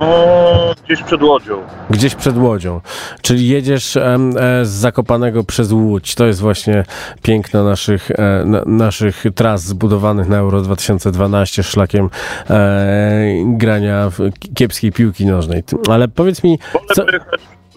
No, 0.00 0.74
gdzieś 0.84 1.02
przed 1.02 1.22
Łodzią. 1.22 1.62
Gdzieś 1.90 2.14
przed 2.14 2.36
Łodzią. 2.36 2.80
Czyli 3.22 3.48
jedziesz 3.48 3.96
em, 3.96 4.30
e, 4.36 4.64
z 4.64 4.68
Zakopanego 4.68 5.44
przez 5.44 5.72
Łódź. 5.72 6.14
To 6.14 6.26
jest 6.26 6.40
właśnie 6.40 6.84
piękno 7.22 7.64
naszych, 7.64 8.10
e, 8.10 8.44
na, 8.44 8.62
naszych 8.66 9.24
tras 9.34 9.62
zbudowanych 9.62 10.28
na 10.28 10.38
Euro 10.38 10.60
2012 10.60 11.62
szlakiem 11.62 12.10
e, 12.50 13.24
grania 13.44 14.10
w 14.10 14.18
kiepskiej 14.54 14.92
piłki 14.92 15.26
nożnej. 15.26 15.62
Ale 15.90 16.08
powiedz 16.08 16.44
mi, 16.44 16.58
co, 16.94 17.04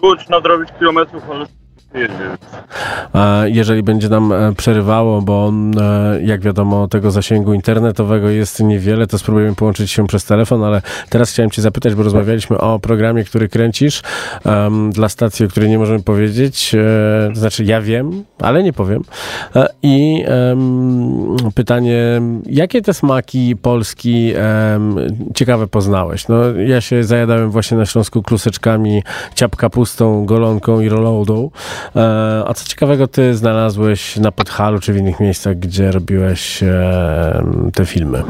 Łódź, 0.02 0.28
nadrobić 0.28 0.68
kilometrów, 0.78 1.22
ale 1.30 1.46
jeżeli 3.44 3.82
będzie 3.82 4.08
nam 4.08 4.32
e, 4.32 4.52
przerywało, 4.52 5.22
bo 5.22 5.52
e, 5.80 6.22
jak 6.22 6.40
wiadomo 6.40 6.88
tego 6.88 7.10
zasięgu 7.10 7.54
internetowego 7.54 8.28
jest 8.28 8.60
niewiele, 8.60 9.06
to 9.06 9.18
spróbujemy 9.18 9.54
połączyć 9.54 9.90
się 9.90 10.06
przez 10.06 10.24
telefon, 10.24 10.64
ale 10.64 10.82
teraz 11.08 11.30
chciałem 11.30 11.50
cię 11.50 11.62
zapytać, 11.62 11.94
bo 11.94 12.02
rozmawialiśmy 12.02 12.58
o 12.58 12.78
programie, 12.78 13.24
który 13.24 13.48
kręcisz 13.48 14.02
em, 14.44 14.92
dla 14.92 15.08
stacji, 15.08 15.46
o 15.46 15.48
której 15.48 15.70
nie 15.70 15.78
możemy 15.78 16.02
powiedzieć. 16.02 16.74
E, 16.74 17.34
znaczy 17.34 17.64
ja 17.64 17.80
wiem, 17.80 18.24
ale 18.40 18.62
nie 18.62 18.72
powiem. 18.72 19.02
E, 19.56 19.68
I 19.82 20.24
em, 20.26 21.36
pytanie, 21.54 22.20
jakie 22.46 22.82
te 22.82 22.94
smaki 22.94 23.56
Polski 23.56 24.32
em, 24.36 24.96
ciekawe 25.34 25.66
poznałeś? 25.66 26.28
No, 26.28 26.36
ja 26.66 26.80
się 26.80 27.04
zajadałem 27.04 27.50
właśnie 27.50 27.76
na 27.76 27.86
Śląsku 27.86 28.22
kluseczkami, 28.22 29.02
ciap 29.34 29.56
kapustą, 29.56 30.26
golonką 30.26 30.80
i 30.80 30.88
rolloudą. 30.88 31.50
E, 31.96 32.44
a 32.46 32.54
co 32.54 32.68
ciekawego 32.68 33.06
ty 33.06 33.34
znalazłeś 33.34 34.16
na 34.16 34.32
Podhalu 34.32 34.80
czy 34.80 34.92
w 34.92 34.96
innych 34.96 35.20
miejscach, 35.20 35.58
gdzie 35.58 35.92
robiłeś 35.92 36.62
e, 36.62 37.70
te 37.74 37.86
filmy? 37.86 38.22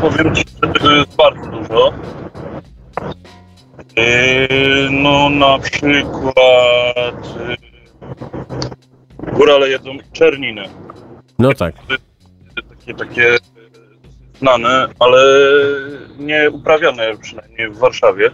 Powiem 0.00 0.34
ci, 0.34 0.44
że 0.62 0.72
tego 0.72 0.90
jest 0.90 1.16
bardzo 1.16 1.46
dużo. 1.50 1.92
Yy, 3.96 4.88
no 4.90 5.30
na 5.30 5.58
przykład 5.58 7.34
yy, 9.22 9.32
górale 9.32 9.68
jedzą 9.68 9.90
czerniny. 10.12 10.64
No 11.38 11.52
tak. 11.52 11.74
Takie, 12.70 12.94
takie 12.94 13.36
znane, 14.38 14.88
ale 14.98 15.20
nie 16.18 16.50
uprawiane 16.50 17.16
przynajmniej 17.22 17.70
w 17.70 17.78
Warszawie. 17.78 18.30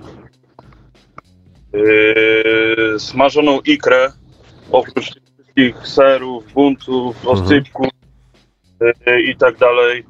Yy, 1.73 3.01
smażoną 3.01 3.61
ikrę, 3.61 4.13
oprócz 4.73 5.15
tych 5.15 5.23
wszystkich 5.35 5.89
serów, 5.89 6.53
buntów, 6.53 7.27
oscypków 7.27 7.89
yy, 9.07 9.23
i 9.23 9.37
tak 9.37 9.57
dalej. 9.59 10.05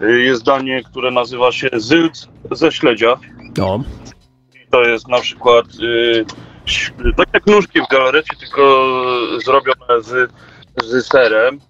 Yy, 0.00 0.22
Jest 0.22 0.44
danie, 0.44 0.82
które 0.84 1.10
nazywa 1.10 1.52
się 1.52 1.68
zylc 1.76 2.28
ze 2.50 2.72
śledzia. 2.72 3.16
No. 3.58 3.84
I 4.54 4.70
to 4.70 4.82
jest 4.82 5.08
na 5.08 5.20
przykład 5.20 5.66
yy, 5.78 6.24
tak 7.16 7.28
jak 7.34 7.46
nóżki 7.46 7.80
w 7.80 7.88
galarecie, 7.90 8.36
tylko 8.40 8.86
zrobione 9.44 10.02
z, 10.02 10.32
z 10.84 11.06
serem. 11.06 11.60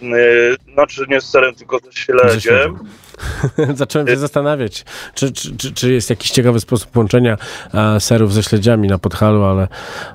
Yy, 0.00 0.56
znaczy 0.72 1.04
nie 1.08 1.20
z 1.20 1.30
serem, 1.30 1.54
tylko 1.54 1.78
ze 1.78 1.92
śledziem. 1.92 2.78
Zacząłem 3.74 4.08
się 4.08 4.16
zastanawiać, 4.16 4.84
czy, 5.14 5.32
czy, 5.32 5.56
czy, 5.56 5.72
czy 5.72 5.92
jest 5.92 6.10
jakiś 6.10 6.30
ciekawy 6.30 6.60
sposób 6.60 6.96
łączenia 6.96 7.36
e, 7.74 8.00
serów 8.00 8.32
ze 8.32 8.42
śledziami 8.42 8.88
na 8.88 8.98
Podhalu, 8.98 9.44
ale, 9.44 9.68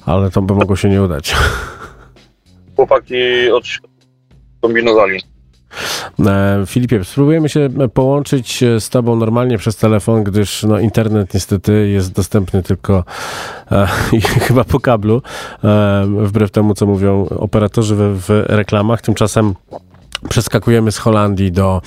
ale 0.06 0.32
to 0.32 0.42
by 0.42 0.56
mogło 0.56 0.76
się 0.76 0.90
nie 0.90 1.02
udać. 1.02 1.36
Chłopaki 2.76 3.52
od 3.52 3.66
kombinowali. 4.62 5.22
E, 6.26 6.64
Filipie, 6.68 7.04
spróbujemy 7.04 7.50
się 7.50 7.70
połączyć 7.94 8.64
z 8.80 8.90
Tobą 8.90 9.16
normalnie 9.16 9.58
przez 9.58 9.76
telefon, 9.76 10.24
gdyż 10.24 10.64
no, 10.64 10.80
internet 10.80 11.34
niestety 11.34 11.90
jest 11.90 12.14
dostępny 12.14 12.64
tylko 12.64 13.04
e, 13.72 13.88
chyba 14.48 14.64
po 14.64 14.80
kablu, 14.80 15.22
e, 15.64 16.06
wbrew 16.08 16.52
temu, 16.52 16.74
co 16.74 16.86
mówią 16.86 17.26
operatorzy 17.30 17.96
w, 17.96 18.00
w 18.00 18.30
reklamach. 18.48 19.02
Tymczasem 19.02 19.54
przeskakujemy 20.30 20.92
z 20.92 20.98
Holandii 20.98 21.52
do, 21.52 21.82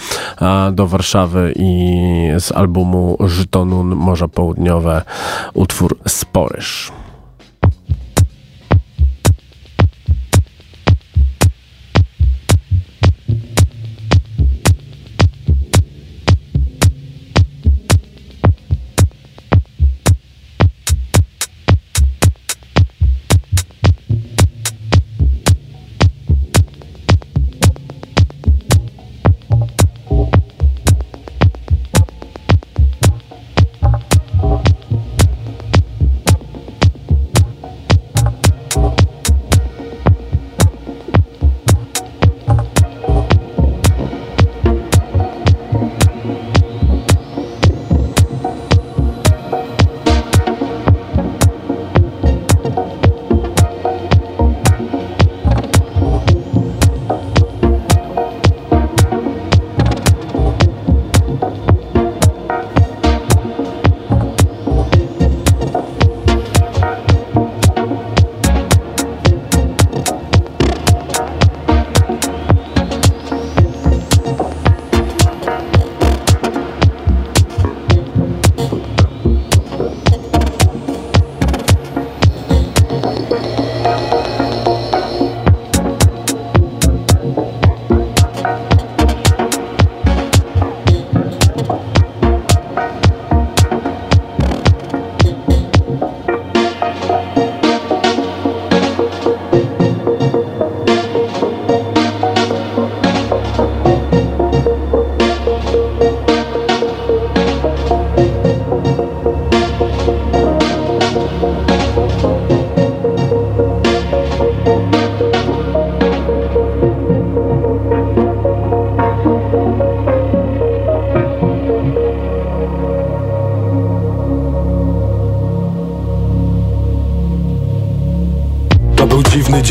do 0.73 0.87
Warszawy 0.87 1.53
i 1.57 1.97
z 2.39 2.53
albumu 2.53 3.17
Żytonun 3.27 3.95
Morza 3.97 4.29
Południowe 4.29 5.03
utwór 5.55 5.99
Sporyż. 6.09 6.93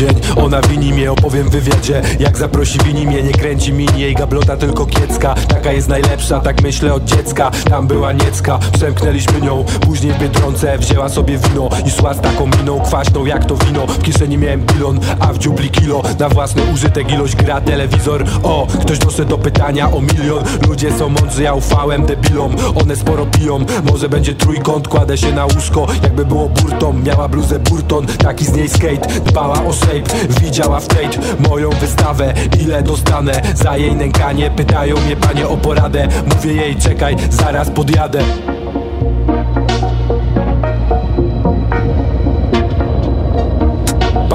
Dzień. 0.00 0.20
Ona 0.36 0.60
wini 0.60 0.92
mnie, 0.92 1.12
opowiem 1.12 1.48
w 1.48 1.50
wywiadzie. 1.50 2.02
Jak 2.20 2.38
zaprosi 2.38 2.78
wini 2.84 3.06
mnie, 3.06 3.22
nie 3.22 3.32
kręci 3.32 3.72
mini 3.72 4.00
Jej 4.00 4.14
gablota 4.14 4.56
tylko 4.56 4.86
kiecka. 4.86 5.34
Taka 5.34 5.72
jest 5.72 5.88
najlepsza, 5.88 6.40
tak 6.40 6.62
myślę 6.62 6.94
od 6.94 7.04
dziecka. 7.04 7.50
Tam 7.70 7.86
była 7.86 8.12
niecka, 8.12 8.58
przemknęliśmy 8.72 9.40
nią. 9.40 9.64
Później 9.80 10.12
w 10.12 10.18
Biedronce 10.18 10.78
wzięła 10.78 11.08
sobie 11.08 11.38
wino 11.38 11.68
I 11.86 11.90
szła 11.90 12.14
z 12.14 12.20
taką 12.20 12.46
miną 12.46 12.80
kwaśną 12.80 13.26
jak 13.26 13.44
to 13.44 13.56
wino. 13.56 13.86
W 13.86 14.02
kieszeni 14.02 14.38
miałem 14.38 14.60
bilon, 14.60 15.00
a 15.20 15.32
w 15.32 15.38
dziubli 15.38 15.70
kilo. 15.70 16.02
Na 16.18 16.28
własny 16.28 16.62
użytek 16.74 17.12
ilość 17.12 17.36
gra 17.36 17.60
telewizor. 17.60 18.24
O, 18.42 18.66
ktoś 18.80 18.98
doszedł 18.98 19.30
do 19.30 19.38
pytania 19.38 19.92
o 19.92 20.00
milion. 20.00 20.44
Ludzie 20.68 20.92
są 20.92 21.08
mądrzy, 21.08 21.42
ja 21.42 21.54
ufałem 21.54 22.06
debilom. 22.06 22.56
One 22.82 22.96
sporo 22.96 23.26
piją, 23.26 23.58
może 23.90 24.08
będzie 24.08 24.34
trójkąt. 24.34 24.88
Kładę 24.88 25.18
się 25.18 25.32
na 25.32 25.44
łóżko, 25.44 25.86
jakby 26.02 26.24
było 26.24 26.48
burtą. 26.48 26.92
Miała 26.92 27.28
bluzę 27.28 27.58
Burton, 27.58 28.06
taki 28.06 28.44
z 28.44 28.52
niej 28.52 28.68
skate. 28.68 29.20
Dbała 29.20 29.64
o 29.64 29.72
shape, 29.90 30.40
widziała 30.40 30.80
w 30.80 30.88
Tate 30.88 31.18
Moją 31.48 31.70
wystawę, 31.70 32.34
ile 32.60 32.82
dostanę 32.82 33.42
Za 33.54 33.76
jej 33.76 33.96
nękanie, 33.96 34.50
pytają 34.50 34.96
mnie 34.96 35.16
panie 35.16 35.48
o 35.48 35.56
poradę. 35.56 36.08
Mówię 36.34 36.52
jej, 36.52 36.76
czekaj, 36.76 37.16
zaraz 37.30 37.70
podjadę 37.70 38.22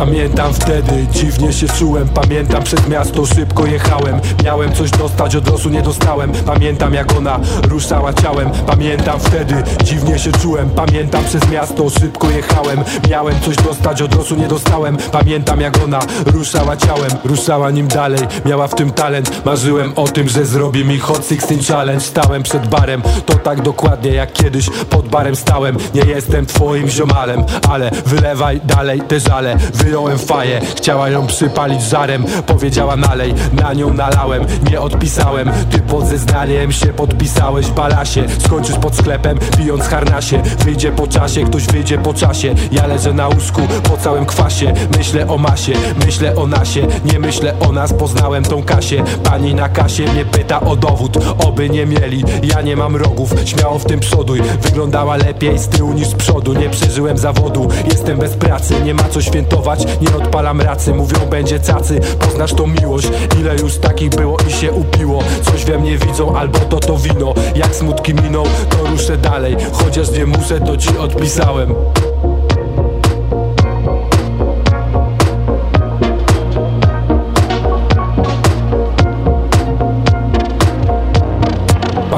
Pamiętam 0.06 0.54
wtedy, 0.54 1.08
dziwnie 1.12 1.54
się 1.54 1.68
czułem. 1.68 2.08
Pamiętam 2.08 2.64
przez 2.64 2.88
miasto, 2.88 3.26
szybko 3.26 3.66
jechałem. 3.66 4.20
Miałem 4.44 4.74
coś 4.74 4.92
dostać, 4.92 5.36
od 5.36 5.52
losu 5.52 5.70
nie 5.70 5.82
dostałem. 5.82 6.32
Pamiętam 6.32 6.94
jak 6.94 7.16
ona 7.18 7.40
ruszała 7.70 8.14
ciałem. 8.14 8.50
Pamiętam 8.68 9.20
wtedy, 9.20 9.64
dziwnie 9.84 10.20
się 10.20 10.32
czułem. 10.32 10.70
Pamiętam 10.70 11.24
przez 11.24 11.50
miasto, 11.50 11.90
szybko 11.90 12.30
jechałem. 12.30 12.80
Miałem 13.10 13.40
coś 13.40 13.56
dostać, 13.56 14.02
od 14.02 14.16
losu 14.16 14.36
nie 14.36 14.48
dostałem. 14.48 14.98
Pamiętam 15.12 15.62
jak 15.62 15.84
ona 15.84 16.00
ruszała 16.26 16.78
ciałem. 16.78 17.12
Ruszała 17.24 17.72
nim 17.72 17.88
dalej, 17.88 18.22
miała 18.46 18.68
w 18.68 18.76
tym 18.76 18.92
talent. 18.92 19.46
Marzyłem 19.46 19.94
o 19.96 20.08
tym, 20.08 20.30
że 20.30 20.46
zrobi 20.46 20.86
mi 20.86 21.00
Hot 21.00 21.28
16 21.30 21.74
Challenge. 21.74 22.06
Stałem 22.06 22.44
przed 22.44 22.68
barem, 22.68 23.02
to 23.26 23.34
tak 23.34 23.62
dokładnie 23.62 24.12
jak 24.12 24.34
kiedyś 24.34 24.70
Pod 24.90 25.08
barem 25.08 25.36
stałem, 25.36 25.78
nie 25.94 26.02
jestem 26.02 26.46
twoim 26.46 26.90
ziomalem 26.90 27.44
Ale 27.70 27.92
wylewaj 28.06 28.62
dalej 28.64 29.02
te 29.02 29.20
żale 29.20 29.58
Wyjąłem 29.96 30.20
faję, 30.20 30.62
chciała 30.78 31.10
ją 31.10 31.28
przypalić 31.28 31.82
żarem. 31.82 32.26
Powiedziała 32.46 32.96
nalej, 32.96 33.34
na 33.54 33.74
nią 33.74 33.94
nalałem 33.94 34.46
Nie 34.72 34.82
odpisałem, 34.82 35.52
ty 35.72 35.80
pod 35.80 36.08
zeznaniem 36.08 36.72
się 36.72 36.88
podpisałeś 36.88 37.68
Balasie, 37.68 38.24
skończysz 38.40 38.76
pod 38.76 38.96
sklepem 38.96 39.40
pijąc 39.58 39.84
harnasie. 39.84 40.42
Wyjdzie 40.66 40.92
po 40.92 41.08
czasie, 41.08 41.46
ktoś 41.46 41.66
wyjdzie 41.66 41.98
po 41.98 42.14
czasie. 42.14 42.56
Ja 42.72 42.88
leżę 42.88 43.14
na 43.14 43.28
łóżku 43.28 43.62
po 43.90 43.98
całym 43.98 44.26
kwasie. 44.26 44.74
Myślę 44.98 45.28
o 45.28 45.38
masie, 45.38 45.74
myślę 46.06 46.36
o 46.36 46.48
nasie. 46.48 46.88
Nie 47.14 47.20
myślę 47.20 47.54
o 47.60 47.72
nas, 47.72 47.94
poznałem 47.94 48.44
tą 48.44 48.64
Kasię. 48.64 49.04
Pani 49.24 49.56
na 49.56 49.70
kasie 49.70 50.04
mnie 50.04 50.26
pyta 50.26 50.60
o 50.60 50.76
dowód 50.76 51.18
Oby 51.48 51.70
nie 51.70 51.86
mieli, 51.86 52.24
ja 52.44 52.62
nie 52.62 52.76
mam 52.76 52.96
rogów 52.96 53.34
Śmiało 53.46 53.80
w 53.80 53.86
tym 53.86 54.00
przoduj, 54.00 54.42
wyglądała 54.62 55.18
lepiej 55.18 55.60
z 55.60 55.68
tyłu 55.68 55.94
niż 55.94 56.08
z 56.08 56.14
przodu. 56.14 56.54
Nie 56.54 56.70
przeżyłem 56.70 57.18
zawodu, 57.18 57.68
jestem 57.92 58.18
bez 58.18 58.34
pracy 58.34 58.74
Nie 58.84 58.94
ma 58.94 59.04
co 59.04 59.22
świętować, 59.22 59.85
nie 60.02 60.16
odpalam 60.16 60.62
racy 60.62 60.94
Mówią 60.94 61.18
będzie 61.30 61.60
cacy, 61.60 62.00
poznasz 62.20 62.54
tą 62.54 62.68
miłość 62.68 63.10
Ile 63.40 63.56
już 63.56 63.78
takich 63.78 64.10
było 64.10 64.38
i 64.48 64.52
się 64.52 64.72
upiło. 64.72 65.24
Coś 65.42 65.66
we 65.66 65.80
mnie 65.80 65.98
widzą, 65.98 66.36
albo 66.38 66.60
to 66.60 66.80
to 66.80 66.98
wino. 66.98 67.34
Jak 67.56 67.76
smutki 67.76 68.14
miną, 68.14 68.44
to 68.70 68.90
ruszę 68.92 69.18
dalej. 69.18 69.58
Chociaż 69.72 70.12
nie 70.12 70.26
muszę, 70.26 70.60
to 70.60 70.78
ci 70.78 70.98
odpisałem 70.98 71.76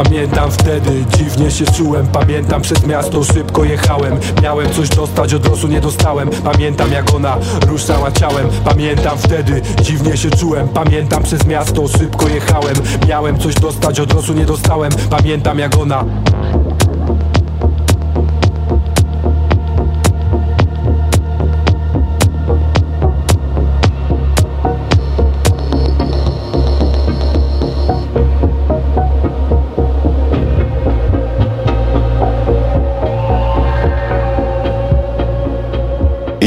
Pamiętam 0.04 0.52
wtedy, 0.52 1.06
dziwnie 1.18 1.52
się 1.52 1.66
czułem 1.66 2.08
Pamiętam 2.08 2.62
przez 2.62 2.88
miasto, 2.88 3.24
szybko 3.24 3.64
jechałem. 3.64 4.20
Miałem 4.44 4.74
coś 4.74 4.90
dostać, 4.90 5.34
od 5.34 5.50
losu 5.50 5.68
nie 5.68 5.82
dostałem. 5.82 6.30
Pamiętam 6.30 6.92
jak 6.92 7.14
ona 7.14 7.38
ruszała 7.68 8.12
ciałem. 8.12 8.48
Pamiętam 8.66 9.18
wtedy, 9.18 9.62
dziwnie 9.82 10.18
się 10.18 10.30
czułem. 10.30 10.68
Pamiętam 10.68 11.24
przez 11.24 11.46
miasto, 11.46 11.88
szybko 11.88 12.28
jechałem. 12.28 12.76
Miałem 13.08 13.40
coś 13.40 13.56
dostać, 13.56 14.00
od 14.00 14.14
losu 14.14 14.34
nie 14.34 14.46
dostałem. 14.46 14.92
Pamiętam 15.10 15.60
jak 15.60 15.78
ona 15.78 16.06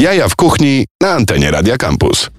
Jaja 0.01 0.29
w 0.29 0.35
kuchni 0.35 0.85
na 1.01 1.11
antenie 1.11 1.51
Radia 1.51 1.77
Campus. 1.77 2.29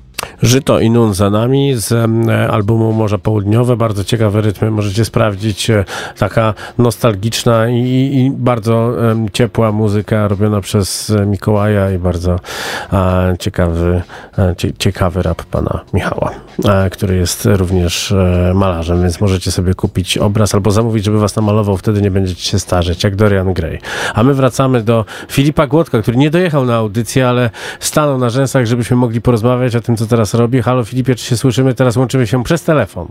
Żyto 0.43 0.81
i 0.81 0.91
Nun 0.91 1.15
za 1.15 1.31
nami 1.31 1.75
z 1.77 2.11
albumu 2.51 2.93
Morza 2.93 3.19
Południowe. 3.19 3.77
Bardzo 3.77 4.05
ciekawe 4.05 4.41
rytmy 4.41 4.71
możecie 4.71 5.05
sprawdzić. 5.05 5.71
E, 5.71 5.85
Taka 6.19 6.55
nostalgiczna 6.79 7.69
i, 7.69 8.11
i 8.15 8.31
bardzo 8.31 8.93
ciepła 9.33 9.73
muzyka 9.73 10.29
robiona 10.29 10.61
przez 10.61 11.11
e, 11.11 11.27
Mikołaja 11.27 11.91
i 11.91 11.99
bardzo 11.99 12.39
ciekawy, 13.39 14.03
e, 14.39 14.55
cie, 14.57 14.73
ciekawy 14.79 15.23
rap 15.23 15.43
pana 15.43 15.81
Michała, 15.93 16.31
który 16.91 17.17
jest 17.17 17.49
również 17.53 18.15
malarzem, 18.55 19.03
więc 19.03 19.21
możecie 19.21 19.51
sobie 19.51 19.75
kupić 19.75 20.19
obraz 20.19 20.55
albo 20.55 20.71
zamówić, 20.71 21.05
żeby 21.05 21.19
was 21.19 21.37
namalował, 21.37 21.77
wtedy 21.77 22.03
nie 22.03 22.11
będziecie 22.11 22.43
się 22.43 22.59
starzeć, 22.59 23.05
jak 23.05 23.17
Dorian 23.17 23.53
Gray. 23.53 23.79
A 24.15 24.23
my 24.23 24.35
wracamy 24.35 24.83
do 24.83 25.05
Filipa 25.31 25.67
Głodka, 25.67 26.03
który 26.03 26.17
nie 26.17 26.31
dojechał 26.31 26.65
na 26.65 26.77
audycję, 26.77 27.29
ale 27.29 27.51
stanął 27.81 28.19
na 28.19 28.31
rzęsach, 28.31 28.67
żebyśmy 28.67 28.97
mogli 28.97 29.21
porozmawiać 29.21 29.77
o 29.77 29.81
tym, 29.81 29.97
co 29.97 30.07
teraz 30.07 30.32
robi. 30.35 30.63
Halo 30.63 30.85
Filipie, 30.85 31.15
czy 31.15 31.25
się 31.25 31.37
słyszymy? 31.37 31.75
Teraz 31.75 31.97
łączymy 31.97 32.27
się 32.27 32.45
przez 32.45 32.65
telefon. 32.65 33.09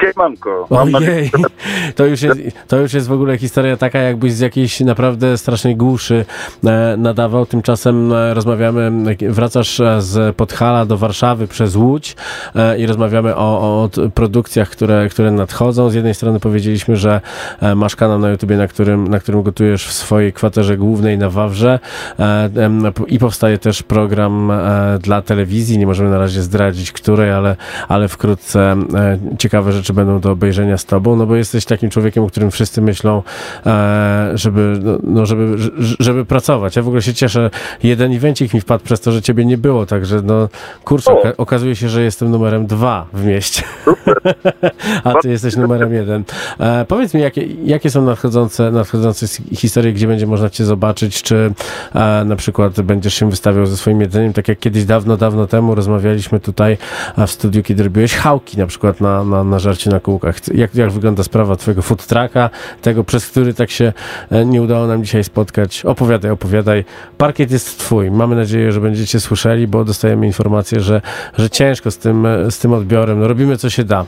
Siemanko. 0.00 0.66
Mam 0.70 0.94
Ojej, 0.94 1.30
to 1.96 2.06
już, 2.06 2.22
jest, 2.22 2.40
to 2.68 2.76
już 2.76 2.92
jest 2.92 3.08
w 3.08 3.12
ogóle 3.12 3.38
historia 3.38 3.76
taka, 3.76 3.98
jakbyś 3.98 4.32
z 4.32 4.40
jakiejś 4.40 4.80
naprawdę 4.80 5.38
strasznej 5.38 5.76
głuszy 5.76 6.24
e, 6.64 6.96
nadawał. 6.96 7.46
Tymczasem 7.46 8.12
e, 8.12 8.34
rozmawiamy, 8.34 8.92
wracasz 9.28 9.80
e, 9.80 10.02
z 10.02 10.36
Podhala 10.36 10.86
do 10.86 10.98
Warszawy 10.98 11.48
przez 11.48 11.76
Łódź 11.76 12.16
i 12.78 12.86
rozmawiamy 12.86 13.36
o, 13.36 13.82
o 13.84 13.90
produkcjach, 14.14 14.70
które, 14.70 15.08
które 15.08 15.30
nadchodzą. 15.30 15.90
Z 15.90 15.94
jednej 15.94 16.14
strony 16.14 16.40
powiedzieliśmy, 16.40 16.96
że 16.96 17.20
masz 17.76 17.96
kanał 17.96 18.18
na 18.18 18.30
YouTubie, 18.30 18.56
na 18.56 18.68
którym, 18.68 19.08
na 19.08 19.20
którym 19.20 19.42
gotujesz 19.42 19.86
w 19.86 19.92
swojej 19.92 20.32
kwaterze 20.32 20.76
głównej 20.76 21.18
na 21.18 21.30
Wawrze 21.30 21.78
i 23.06 23.18
powstaje 23.18 23.58
też 23.58 23.82
program 23.82 24.52
dla 25.00 25.22
telewizji. 25.22 25.78
Nie 25.78 25.86
możemy 25.86 26.10
na 26.10 26.18
razie 26.18 26.42
zdradzić, 26.42 26.92
której, 26.92 27.30
ale, 27.30 27.56
ale 27.88 28.08
wkrótce 28.08 28.76
ciekawe 29.38 29.72
rzeczy 29.74 29.92
będą 29.92 30.20
do 30.20 30.30
obejrzenia 30.30 30.78
z 30.78 30.84
tobą, 30.84 31.16
no 31.16 31.26
bo 31.26 31.36
jesteś 31.36 31.64
takim 31.64 31.90
człowiekiem, 31.90 32.24
o 32.24 32.26
którym 32.26 32.50
wszyscy 32.50 32.82
myślą, 32.82 33.22
e, 33.66 34.30
żeby, 34.34 34.78
no, 34.82 34.98
no 35.02 35.26
żeby, 35.26 35.56
żeby 35.98 36.24
pracować. 36.24 36.76
Ja 36.76 36.82
w 36.82 36.86
ogóle 36.86 37.02
się 37.02 37.14
cieszę. 37.14 37.50
Jeden 37.82 38.12
evencik 38.12 38.54
mi 38.54 38.60
wpadł 38.60 38.84
przez 38.84 39.00
to, 39.00 39.12
że 39.12 39.22
ciebie 39.22 39.44
nie 39.44 39.58
było, 39.58 39.86
także 39.86 40.22
no 40.22 40.48
kurczę, 40.84 41.12
oka- 41.12 41.36
okazuje 41.36 41.76
się, 41.76 41.88
że 41.88 42.02
jestem 42.02 42.30
numerem 42.30 42.66
dwa 42.66 43.06
w 43.12 43.24
mieście. 43.24 43.62
A 45.04 45.14
ty 45.22 45.28
jesteś 45.28 45.56
numerem 45.56 45.94
jeden. 45.94 46.24
E, 46.60 46.84
powiedz 46.84 47.14
mi, 47.14 47.20
jakie, 47.20 47.46
jakie 47.64 47.90
są 47.90 48.04
nadchodzące, 48.04 48.70
nadchodzące 48.70 49.26
historie, 49.54 49.92
gdzie 49.92 50.06
będzie 50.06 50.26
można 50.26 50.50
cię 50.50 50.64
zobaczyć, 50.64 51.22
czy 51.22 51.52
e, 51.94 52.24
na 52.24 52.36
przykład 52.36 52.80
będziesz 52.80 53.14
się 53.14 53.30
wystawiał 53.30 53.66
ze 53.66 53.76
swoim 53.76 54.00
jedzeniem, 54.00 54.32
tak 54.32 54.48
jak 54.48 54.58
kiedyś 54.58 54.84
dawno, 54.84 55.16
dawno 55.16 55.46
temu 55.46 55.74
rozmawialiśmy 55.74 56.40
tutaj 56.40 56.78
w 57.26 57.30
studiu, 57.30 57.62
kiedy 57.62 57.82
robiłeś 57.82 58.14
chałki 58.14 58.58
na 58.58 58.66
przykład 58.66 59.00
na, 59.00 59.24
na, 59.24 59.44
na 59.44 59.58
żarcie 59.64 59.90
na 59.90 60.00
kółkach. 60.00 60.36
Jak, 60.54 60.74
jak 60.74 60.90
wygląda 60.90 61.22
sprawa 61.22 61.56
twojego 61.56 61.82
food 61.82 62.06
trucka, 62.06 62.50
tego, 62.82 63.04
przez 63.04 63.30
który 63.30 63.54
tak 63.54 63.70
się 63.70 63.92
e, 64.30 64.44
nie 64.44 64.62
udało 64.62 64.86
nam 64.86 65.04
dzisiaj 65.04 65.24
spotkać? 65.24 65.84
Opowiadaj, 65.84 66.30
opowiadaj. 66.30 66.84
Parkiet 67.18 67.50
jest 67.50 67.78
twój. 67.78 68.10
Mamy 68.10 68.36
nadzieję, 68.36 68.72
że 68.72 68.80
będziecie 68.80 69.20
słyszeli, 69.20 69.66
bo 69.66 69.84
dostajemy 69.84 70.26
informację, 70.26 70.80
że, 70.80 71.00
że 71.38 71.50
ciężko 71.50 71.90
z 71.90 71.98
tym, 71.98 72.26
e, 72.26 72.50
z 72.50 72.58
tym 72.58 72.72
odbiorem. 72.72 73.20
No, 73.20 73.28
robimy 73.28 73.56
co 73.56 73.70
się 73.70 73.84
da. 73.84 74.04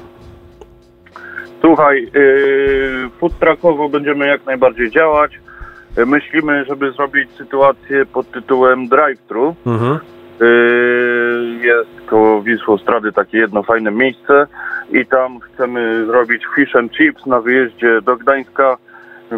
Słuchaj, 1.61 2.09
yy, 2.15 3.11
food 3.21 3.39
truckowo 3.39 3.89
będziemy 3.89 4.27
jak 4.27 4.47
najbardziej 4.47 4.91
działać. 4.91 5.33
Yy, 5.97 6.07
Myślimy, 6.07 6.65
żeby 6.65 6.93
zrobić 6.93 7.31
sytuację 7.39 8.07
pod 8.07 8.31
tytułem 8.31 8.89
drive-thru. 8.89 9.55
Mhm. 9.67 9.99
Yy, 10.41 11.67
Jest 11.67 11.96
koło 12.07 12.43
Wisłostrady 12.43 13.13
takie 13.13 13.39
jedno 13.39 13.63
fajne 13.63 13.91
miejsce 13.91 14.47
i 14.91 15.07
tam 15.07 15.41
chcemy 15.41 16.07
zrobić 16.07 16.43
fish 16.57 16.77
and 16.77 16.93
chips 16.93 17.27
na 17.27 17.41
wyjeździe 17.41 18.03
do 18.03 18.17
Gdańska, 18.17 18.77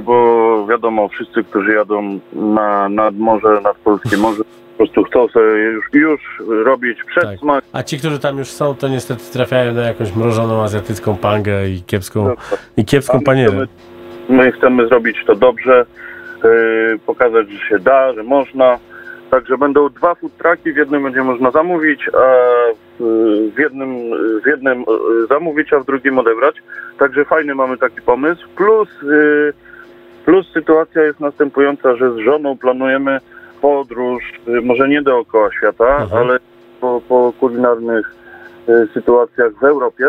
bo 0.03 0.67
wiadomo, 0.67 1.09
wszyscy, 1.09 1.45
którzy 1.45 1.73
jadą 1.73 2.21
na, 2.33 2.89
nad 2.89 3.17
morze, 3.17 3.61
nad 3.63 3.77
polskie 3.77 4.17
morze, 4.17 4.43
prostu 4.79 5.05
chcą 5.05 5.29
sobie 5.29 5.47
już, 5.47 5.85
już 5.93 6.21
robić 6.65 6.99
przedsmak. 7.05 7.65
A 7.73 7.83
ci, 7.83 7.99
którzy 7.99 8.19
tam 8.19 8.39
już 8.39 8.49
są, 8.49 8.75
to 8.75 8.89
niestety 8.89 9.23
trafiają 9.33 9.75
na 9.75 9.83
jakąś 9.83 10.17
mrożoną 10.17 10.63
azjatycką 10.63 11.17
pangę 11.17 11.69
i 11.69 11.83
kiepską, 11.83 12.35
i 12.77 12.85
kiepską 12.85 13.21
panierę. 13.21 13.51
chcemy, 13.51 13.69
my 14.29 14.53
chcemy 14.53 14.89
zrobić 14.89 15.17
to 15.27 15.35
dobrze, 15.35 15.87
yy, 16.45 16.99
pokazać, 17.07 17.51
że 17.51 17.69
się 17.69 17.79
da, 17.79 18.13
że 18.15 18.23
można. 18.23 18.79
Także 19.31 19.59
będą 19.59 19.89
dwa 19.89 20.15
food 20.15 20.37
trucki, 20.37 20.73
w 20.73 20.77
jednym 20.77 21.03
będzie 21.03 21.23
można 21.23 21.51
zamówić, 21.51 22.11
a 22.15 22.25
w, 23.55 23.59
jednym, 23.59 23.89
w 24.43 24.47
jednym 24.47 24.79
yy, 24.81 25.27
zamówić, 25.27 25.73
a 25.73 25.79
w 25.81 25.85
drugim 25.87 26.19
odebrać. 26.19 26.57
Także 26.99 27.25
fajny 27.25 27.55
mamy 27.55 27.77
taki 27.79 28.03
pomysł. 28.03 28.49
Plus, 28.57 28.89
yy, 29.03 29.53
plus 30.25 30.53
sytuacja 30.53 31.03
jest 31.03 31.21
następująca, 31.21 31.97
że 31.97 32.13
z 32.13 32.17
żoną 32.17 32.59
planujemy 32.59 33.21
podróż, 33.61 34.23
yy, 34.47 34.61
może 34.61 34.89
nie 34.89 35.03
dookoła 35.03 35.53
świata, 35.53 35.97
Mhm. 36.03 36.23
ale 36.23 36.39
po, 36.81 37.01
po 37.09 37.33
kulinarnych 37.41 38.15
sytuacjach 38.95 39.53
w 39.61 39.65
Europie 39.65 40.07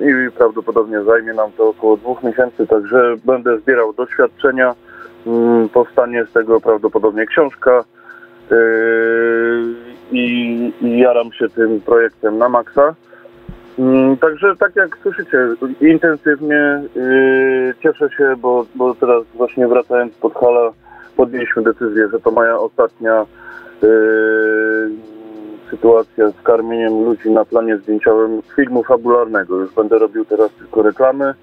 i 0.00 0.30
prawdopodobnie 0.38 1.02
zajmie 1.02 1.32
nam 1.34 1.52
to 1.56 1.68
około 1.68 1.96
dwóch 1.96 2.22
miesięcy, 2.22 2.66
także 2.66 3.14
będę 3.24 3.58
zbierał 3.58 3.92
doświadczenia. 3.92 4.74
Mm, 5.26 5.68
Powstanie 5.68 6.24
z 6.24 6.32
tego 6.32 6.60
prawdopodobnie 6.60 7.26
książka 7.26 7.84
i, 10.12 10.72
i 10.80 10.98
jaram 10.98 11.32
się 11.32 11.48
tym 11.48 11.80
projektem 11.80 12.38
na 12.38 12.48
maksa. 12.48 12.94
Mm, 13.78 14.16
Także 14.16 14.56
tak 14.56 14.76
jak 14.76 14.98
słyszycie, 15.02 15.38
intensywnie 15.80 16.82
yy, 16.94 17.74
cieszę 17.82 18.08
się, 18.18 18.34
bo, 18.38 18.66
bo 18.74 18.94
teraz 18.94 19.24
właśnie 19.34 19.68
wracając 19.68 20.14
pod 20.14 20.34
hala 20.34 20.72
podjęliśmy 21.16 21.62
decyzję, 21.62 22.08
że 22.12 22.20
to 22.20 22.30
moja 22.30 22.58
ostatnia 22.58 23.26
yy, 23.82 23.88
sytuacja 25.70 26.30
z 26.30 26.42
karmieniem 26.42 27.04
ludzi 27.04 27.30
na 27.30 27.44
planie 27.44 27.78
zdjęciowym 27.78 28.42
filmu 28.56 28.84
fabularnego. 28.84 29.56
Już 29.56 29.74
będę 29.74 29.98
robił 29.98 30.24
teraz 30.24 30.50
tylko 30.58 30.82
reklamy, 30.82 31.34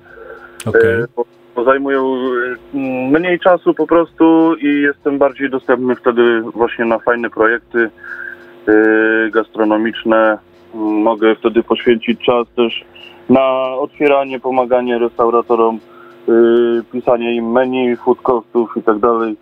Okej. 0.66 1.04
Bo, 1.56 1.64
zajmują 1.64 2.16
e, 2.16 2.78
mniej 3.20 3.40
czasu 3.40 3.74
po 3.74 3.88
prostu 3.88 4.56
i 4.56 4.82
jestem 4.82 5.18
bardziej 5.18 5.50
dostępny 5.50 5.96
wtedy 5.96 6.42
właśnie 6.42 6.86
na 6.86 7.00
fajne 7.00 7.30
projekty 7.30 7.90
e, 8.68 8.72
gastronomiczne. 9.32 10.38
Mogę 11.04 11.36
wtedy 11.36 11.64
poświęcić 11.64 12.20
czas 12.26 12.48
też 12.56 12.86
na 13.30 13.76
otwieranie, 13.76 14.40
pomaganie 14.40 15.00
restauratorom, 15.00 15.80
e, 16.30 16.32
pisanie 16.92 17.36
im 17.36 17.52
menu, 17.52 17.96
food 17.98 18.22
costów 18.22 18.72
i 18.78 18.82
tak 18.82 19.00
dalej. 19.00 19.36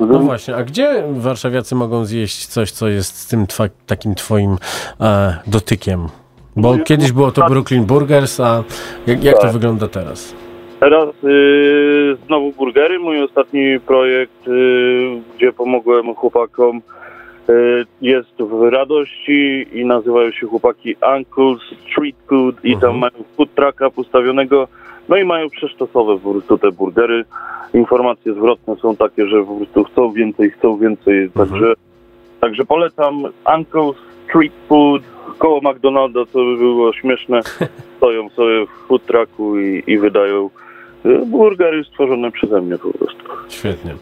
No 0.00 0.18
właśnie, 0.18 0.56
a 0.56 0.62
gdzie 0.64 1.02
warszawiacy 1.12 1.74
mogą 1.74 2.04
zjeść 2.04 2.46
coś, 2.46 2.70
co 2.70 2.88
jest 2.88 3.16
z 3.18 3.26
tym 3.28 3.46
twa, 3.46 3.64
takim 3.86 4.14
twoim 4.14 4.56
e, 5.00 5.36
dotykiem? 5.46 6.06
Bo 6.56 6.76
No, 6.76 6.84
kiedyś 6.84 7.12
było 7.12 7.32
to. 7.32 7.46
Brooklyn 7.48 7.84
Burgers, 7.84 8.40
a 8.40 8.64
jak, 9.06 9.24
jak 9.24 9.36
to 9.36 9.42
Tak. 9.42 9.52
wygląda 9.52 9.88
teraz? 9.88 10.34
Teraz 10.84 11.08
y, 11.24 12.16
znowu 12.26 12.52
burgery, 12.52 12.98
mój 12.98 13.22
ostatni 13.22 13.80
projekt, 13.86 14.48
y, 14.48 15.20
gdzie 15.36 15.52
pomogłem 15.52 16.14
chłopakom, 16.14 16.76
y, 16.76 17.52
jest 18.00 18.38
w 18.38 18.62
Radości 18.70 19.66
i 19.72 19.84
nazywają 19.84 20.30
się 20.30 20.46
chłopaki 20.46 20.96
Uncle's 20.96 21.58
Street 21.90 22.16
Food 22.28 22.64
i 22.64 22.72
Mhm. 22.74 22.80
tam 22.80 22.98
mają 23.00 23.24
food 23.36 23.54
trucka 23.54 23.90
postawionego, 23.90 24.68
no 25.08 25.16
i 25.16 25.24
mają 25.24 25.50
przeszczasowe 25.50 26.18
po 26.18 26.30
prostu 26.32 26.58
te 26.58 26.72
burgery. 26.72 27.24
Informacje 27.74 28.34
zwrotne 28.34 28.76
są 28.76 28.96
takie, 28.96 29.26
że 29.26 29.44
po 29.44 29.56
prostu 29.56 29.84
chcą 29.84 30.12
więcej, 30.12 30.50
chcą 30.50 30.76
więcej, 30.76 31.30
także, 31.30 31.72
także 32.40 32.64
polecam 32.64 33.22
Uncle's 33.44 33.94
Street 34.28 34.52
Food 34.68 35.02
koło 35.38 35.60
McDonalda, 35.60 36.20
co 36.32 36.38
by 36.44 36.56
było 36.56 36.92
śmieszne, 36.92 37.40
stoją 37.96 38.28
sobie 38.28 38.66
w 38.66 38.86
food 38.88 39.06
trucku 39.06 39.58
i, 39.58 39.82
i 39.86 39.98
wydają 39.98 40.50
burgery 41.26 41.84
stworzone 41.84 42.32
przeze 42.32 42.60
mnie 42.60 42.78
po 42.78 42.98
prostu. 42.98 43.24
Świetnie. 43.48 43.94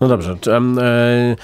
No 0.00 0.08
dobrze. 0.08 0.36
Czy, 0.40 0.52
e, 0.52 1.36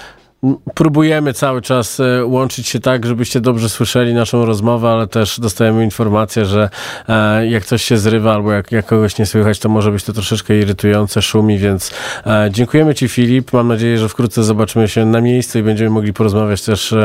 próbujemy 0.73 1.33
cały 1.33 1.61
czas 1.61 1.99
e, 1.99 2.25
łączyć 2.25 2.67
się 2.67 2.79
tak, 2.79 3.05
żebyście 3.05 3.41
dobrze 3.41 3.69
słyszeli 3.69 4.13
naszą 4.13 4.45
rozmowę, 4.45 4.89
ale 4.89 5.07
też 5.07 5.39
dostajemy 5.39 5.83
informację, 5.83 6.45
że 6.45 6.69
e, 7.09 7.47
jak 7.47 7.65
coś 7.65 7.83
się 7.83 7.97
zrywa 7.97 8.33
albo 8.33 8.51
jak, 8.51 8.71
jak 8.71 8.85
kogoś 8.85 9.17
nie 9.17 9.25
słychać, 9.25 9.59
to 9.59 9.69
może 9.69 9.91
być 9.91 10.03
to 10.03 10.13
troszeczkę 10.13 10.57
irytujące, 10.57 11.21
szumi, 11.21 11.57
więc 11.57 11.91
e, 12.25 12.49
dziękujemy 12.51 12.95
Ci 12.95 13.07
Filip. 13.07 13.53
Mam 13.53 13.67
nadzieję, 13.67 13.97
że 13.97 14.09
wkrótce 14.09 14.43
zobaczymy 14.43 14.87
się 14.87 15.05
na 15.05 15.21
miejscu 15.21 15.59
i 15.59 15.63
będziemy 15.63 15.89
mogli 15.89 16.13
porozmawiać 16.13 16.61
też 16.61 16.95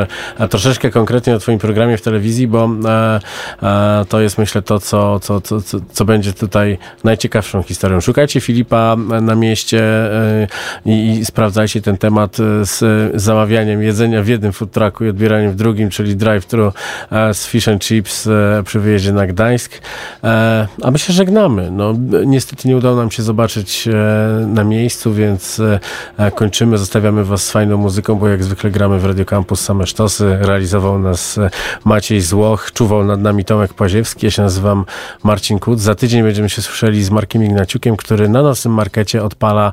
troszeczkę 0.50 0.90
konkretnie 0.90 1.34
o 1.34 1.38
Twoim 1.38 1.58
programie 1.58 1.96
w 1.96 2.02
telewizji, 2.02 2.48
bo 2.48 2.68
to 4.08 4.20
jest 4.20 4.38
myślę 4.38 4.62
to, 4.62 4.80
co, 4.80 5.20
co, 5.20 5.40
co, 5.40 5.60
co, 5.92 6.04
będzie 6.04 6.32
tutaj 6.32 6.78
najciekawszą 7.04 7.62
historią. 7.62 8.00
Szukajcie 8.00 8.40
Filipa 8.40 8.96
na 9.22 9.34
mieście 9.34 9.82
i, 10.86 11.10
i 11.10 11.24
sprawdzajcie 11.24 11.82
ten 11.82 11.96
temat 11.96 12.36
z 12.62 13.23
zamawianiem 13.24 13.82
jedzenia 13.82 14.22
w 14.22 14.28
jednym 14.28 14.52
food 14.52 14.70
trucku 14.70 15.04
i 15.04 15.08
odbieraniem 15.08 15.52
w 15.52 15.56
drugim, 15.56 15.90
czyli 15.90 16.16
drive-thru 16.16 16.72
e, 17.12 17.34
z 17.34 17.46
fish 17.46 17.68
and 17.68 17.82
chips 17.82 18.26
e, 18.26 18.62
przy 18.64 18.80
wyjeździe 18.80 19.12
na 19.12 19.26
Gdańsk. 19.26 19.80
E, 20.24 20.68
A 20.82 20.90
my 20.90 20.98
się 20.98 21.12
żegnamy. 21.12 21.70
No, 21.70 21.94
niestety 22.26 22.68
nie 22.68 22.76
udało 22.76 22.96
nam 22.96 23.10
się 23.10 23.22
zobaczyć 23.22 23.88
na 24.46 24.64
miejscu, 24.64 25.14
więc 25.14 25.60
kończymy. 26.34 26.78
Zostawiamy 26.78 27.24
Was 27.24 27.44
z 27.44 27.50
fajną 27.50 27.76
muzyką, 27.76 28.14
bo 28.14 28.28
jak 28.28 28.44
zwykle 28.44 28.70
gramy 28.70 28.98
w 28.98 29.04
Radio 29.04 29.24
Campus 29.24 29.60
same 29.60 29.86
sztosy. 29.86 30.38
Realizował 30.40 30.98
nas 30.98 31.40
Maciej 31.84 32.20
Złoch, 32.20 32.72
czuwał 32.72 33.04
nad 33.04 33.20
nami 33.20 33.44
Tomek 33.44 33.74
Paziewski. 33.74 34.26
Ja 34.26 34.30
się 34.30 34.42
nazywam 34.42 34.84
Marcin 35.22 35.58
Kut. 35.58 35.80
Za 35.80 35.94
tydzień 35.94 36.22
będziemy 36.22 36.50
się 36.50 36.62
słyszeli 36.62 37.04
z 37.04 37.10
Markiem 37.10 37.44
Ignaciukiem, 37.44 37.96
który 37.96 38.28
na 38.28 38.42
naszym 38.42 38.72
markecie 38.72 39.22
odpala 39.22 39.72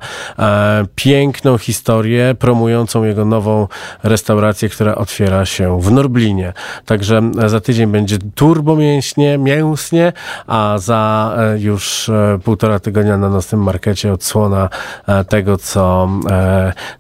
piękną 0.96 1.58
historię 1.58 2.36
promującą 2.40 3.04
jego 3.04 3.26
nową 3.26 3.41
restaurację, 4.04 4.70
która 4.70 4.96
otwiera 4.96 5.46
się 5.46 5.82
w 5.82 5.92
Norblinie. 5.92 6.54
Także 6.86 7.22
za 7.48 7.60
tydzień 7.60 7.92
będzie 7.92 8.18
turbomięśnie, 8.36 9.38
mięsnie, 9.38 10.14
a 10.48 10.76
za 10.78 11.34
e, 11.38 11.60
już 11.60 12.10
e, 12.10 12.40
półtora 12.44 12.80
tygodnia 12.80 13.18
na 13.18 13.30
naszym 13.30 13.64
markecie 13.64 14.14
odsłona 14.14 14.70
e, 15.08 15.24
tego, 15.24 15.58
co 15.58 16.10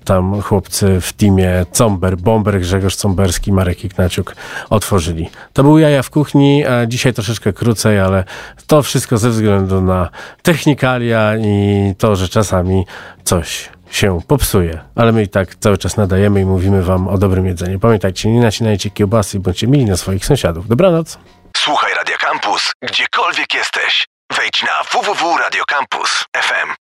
tam 0.05 0.41
chłopcy 0.41 1.01
w 1.01 1.13
teamie 1.13 1.65
Comber, 1.71 2.17
Bomber, 2.17 2.59
Grzegorz 2.59 2.95
Comberski, 2.95 3.51
Marek 3.51 3.85
Ignaciuk 3.85 4.35
otworzyli. 4.69 5.29
To 5.53 5.63
był 5.63 5.77
Jaja 5.77 6.03
w 6.03 6.09
kuchni, 6.09 6.63
dzisiaj 6.87 7.13
troszeczkę 7.13 7.53
krócej, 7.53 7.99
ale 7.99 8.23
to 8.67 8.81
wszystko 8.83 9.17
ze 9.17 9.29
względu 9.29 9.81
na 9.81 10.09
technikalia 10.41 11.37
i 11.37 11.95
to, 11.97 12.15
że 12.15 12.29
czasami 12.29 12.85
coś 13.23 13.69
się 13.91 14.19
popsuje. 14.27 14.79
Ale 14.95 15.11
my 15.11 15.23
i 15.23 15.27
tak 15.27 15.55
cały 15.55 15.77
czas 15.77 15.97
nadajemy 15.97 16.41
i 16.41 16.45
mówimy 16.45 16.83
wam 16.83 17.07
o 17.07 17.17
dobrym 17.17 17.45
jedzeniu. 17.45 17.79
Pamiętajcie, 17.79 18.29
nie 18.29 18.41
nacinajcie 18.41 18.89
kiełbasy, 18.89 19.39
bądźcie 19.39 19.67
mili 19.67 19.85
na 19.85 19.97
swoich 19.97 20.25
sąsiadów. 20.25 20.67
Dobranoc. 20.67 21.17
Słuchaj 21.57 21.93
Radio 21.93 22.15
Campus, 22.17 22.71
gdziekolwiek 22.81 23.53
jesteś. 23.53 24.07
Wejdź 24.37 24.63
na 24.63 24.83
www.radiocampus.fm. 24.91 26.73